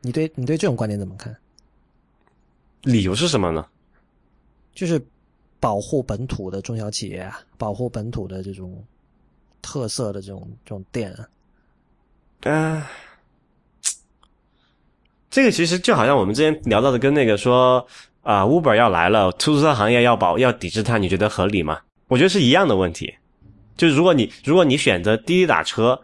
[0.00, 1.36] 你对你对这种观点怎么看？
[2.82, 3.66] 理由是什么呢？
[4.74, 5.00] 就是
[5.60, 8.82] 保护本土的中小企业啊，保护本土的这种
[9.60, 11.28] 特色的这种这种店啊。
[12.40, 12.82] 嗯。
[15.30, 17.86] 这个其实就好像我们之前聊到的，跟那个说
[18.22, 21.78] 啊，Uber 要来了，出租车行业要保要抵制它，你觉得合理吗？
[22.08, 23.14] 我觉得是一样的问题。
[23.76, 25.98] 就如果你如果你选择滴滴打车，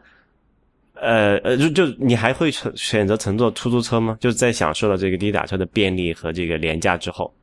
[0.95, 4.17] 呃呃，就就你还会乘选择乘坐出租车吗？
[4.21, 7.35] 就是在享受了这个滴滴打车的便利和这个廉价之后，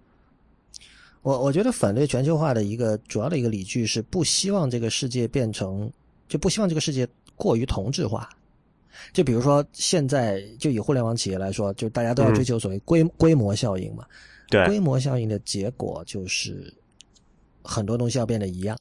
[1.22, 5.92] 我我觉得反对全球化的一个主要的一个理据是不希望这个世界变成，
[6.28, 8.28] 就不希望这个世界过于同质化。
[9.12, 14.06] 就比如说，现在就以互联网企业来说，就大家都要追求所谓规规模效应嘛。
[14.50, 16.72] 对，规模效应的结果就是
[17.64, 18.78] 很多东西要变得一样。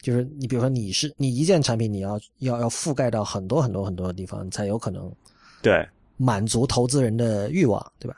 [0.00, 5.12] 就是你比如说，你是你一件产品，你要要要覆盖到很多很多很多的地方，才有可能
[5.60, 5.86] 对
[6.16, 8.16] 满足投资人的欲望，对吧？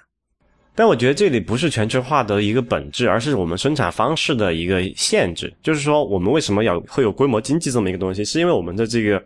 [0.75, 5.53] 但我觉得这里不是全球化的一个本质，而是我们生产方式的一个限制。
[5.63, 9.25] 就是说，我们为什么要会有规模经济这么一个东西，是因为我们的这个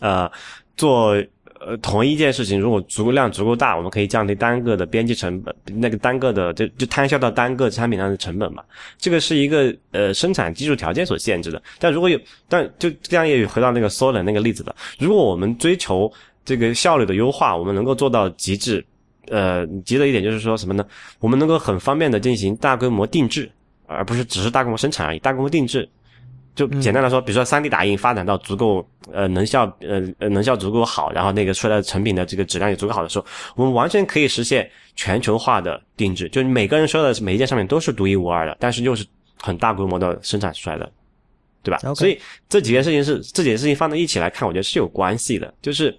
[0.00, 0.30] 呃。
[0.78, 1.22] 做
[1.60, 8.62] 呃，同一件事情，如果足够量足够大，我们可以降低单个的编辑成本，那个单个的就就摊销到单个产品上的成本嘛。
[8.96, 11.60] 这个是一个呃生产技术条件所限制的。
[11.80, 12.16] 但如果有，
[12.48, 14.76] 但就这样也回到那个梭伦那个例子了。
[15.00, 16.10] 如果我们追求
[16.44, 18.84] 这个效率的优化，我们能够做到极致，
[19.26, 20.86] 呃，极的一点就是说什么呢？
[21.18, 23.50] 我们能够很方便的进行大规模定制，
[23.88, 25.18] 而不是只是大规模生产而已。
[25.18, 25.88] 大规模定制。
[26.58, 33.24] 就简单的说，比如说三 D 打印发展到足够呃能效呃呃能效足够好，然后那个出来的成品的这个质量也足够好的时候，
[33.54, 39.06] 我们完全可以实现全球化的定制，就是每个人说的每一件商品都是独一无二的，但是又是
[39.40, 40.90] 很大规模的生产出来的，
[41.62, 41.78] 对吧？
[41.94, 45.96] 所以这几件事情是这几件事情放在一起来看，我觉得是有关系的，就是。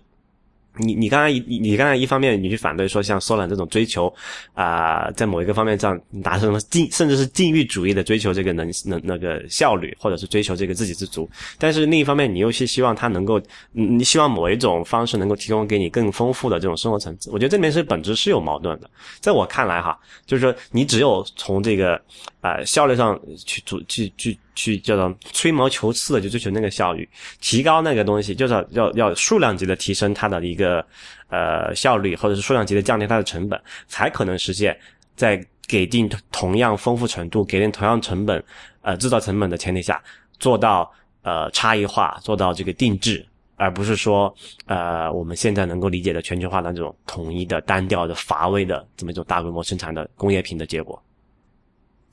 [0.78, 4.14] 你你刚才一你刚才一方面你去反对说像苏南这种追求
[4.54, 13.42] 啊，在某一个方面上达成了禁甚至是禁欲主义的追求这个能能那个效率，或者是追求这个自给自足，但是另一方面你又是希望它能够，
[13.72, 18.90] 你希望某一种方式能够提供给你更丰富的这种生活层次，我觉得这里面是本质是有矛盾的。
[19.20, 22.00] 在我看来哈，就是说你只有从这个
[22.42, 24.38] 啊效率上去主去去。
[24.60, 27.08] 去叫做吹毛求疵的，就追求那个效率，
[27.40, 30.86] 提高那个东西，就是要要数量级的提升它的一个
[31.30, 33.58] 呃效率，或者是数量级的降低它的成本，
[33.88, 34.78] 才可能实现，
[35.16, 38.44] 在给定同样丰富程度、给定同样成本
[38.82, 40.04] 呃制造成本的前提下，
[40.40, 40.92] 做到
[41.22, 43.26] 呃差异化，做到这个定制，
[43.56, 51.02] 而不是说呃我们现在能够理解的全球化的这种统一的、单调的、乏味的这么一种大规模生产的工业品的结果。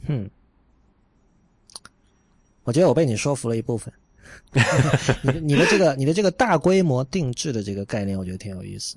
[0.07, 0.31] 嗯。
[2.67, 3.95] 我觉得我被你说服了一部分，
[5.23, 8.97] 你的你的这个你的这个大规模定制的这个概念，我觉得挺有意思，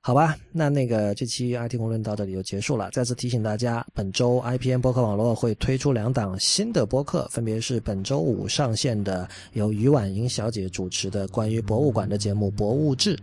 [0.00, 0.38] 好吧？
[0.52, 2.90] 那那个这期 IT 公论到这里就结束了。
[2.92, 13.14] 再次提醒大家，本周 IPN 播客网络会推出两档新的播客，分别是本周五上线的由于婉莹小姐主持的关于博物馆的节目《博物志》，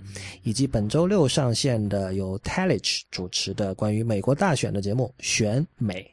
[0.44, 6.03] 以及本周六上线的由 Talich 主持的关于美国大选的节目《选美》。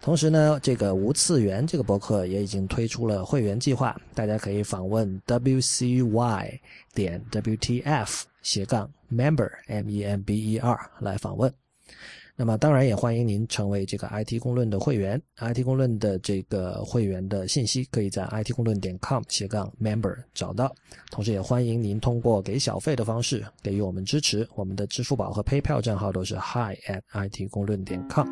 [0.00, 6.60] 同时呢，这个无次元这个博客也已经推出了会员计划，大家可以访问 wcy
[6.94, 11.52] 点 wtf 斜杠 member m e m b e r 来访问。
[12.36, 15.20] 那么，当然也欢迎您成为这个 IT 公论的会员。
[15.38, 20.74] IT 公论的这个会员的信息可以在 IT 公论点 com 斜杠 member 找到。
[21.12, 24.46] 同时，也欢迎您通过给小费的方式给予我们支持。
[24.56, 28.26] 我们的支付宝和 PayPal 账号都是 hi at IT 公论点 com。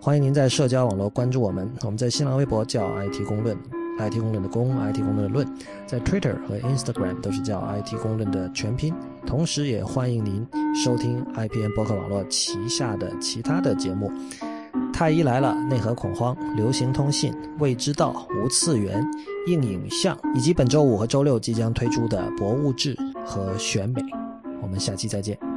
[0.00, 1.70] 欢迎您在社交网络关注我们。
[1.82, 3.85] 我们在新浪微博叫 IT 公论。
[3.98, 5.46] IT 公论的公，IT 公论的论，
[5.86, 8.94] 在 Twitter 和 Instagram 都是叫 IT 公论的全拼。
[9.26, 14.10] 同时，也欢迎您收听 IPN 博客网络旗下的其他的节目：
[14.92, 19.04] 太医来了、内核恐慌、流行通信、未知道、无次元、
[19.46, 24.02] 硬影像，以及本周五和周六即将推出的博物志和选美。
[24.62, 25.55] 我们下期再见。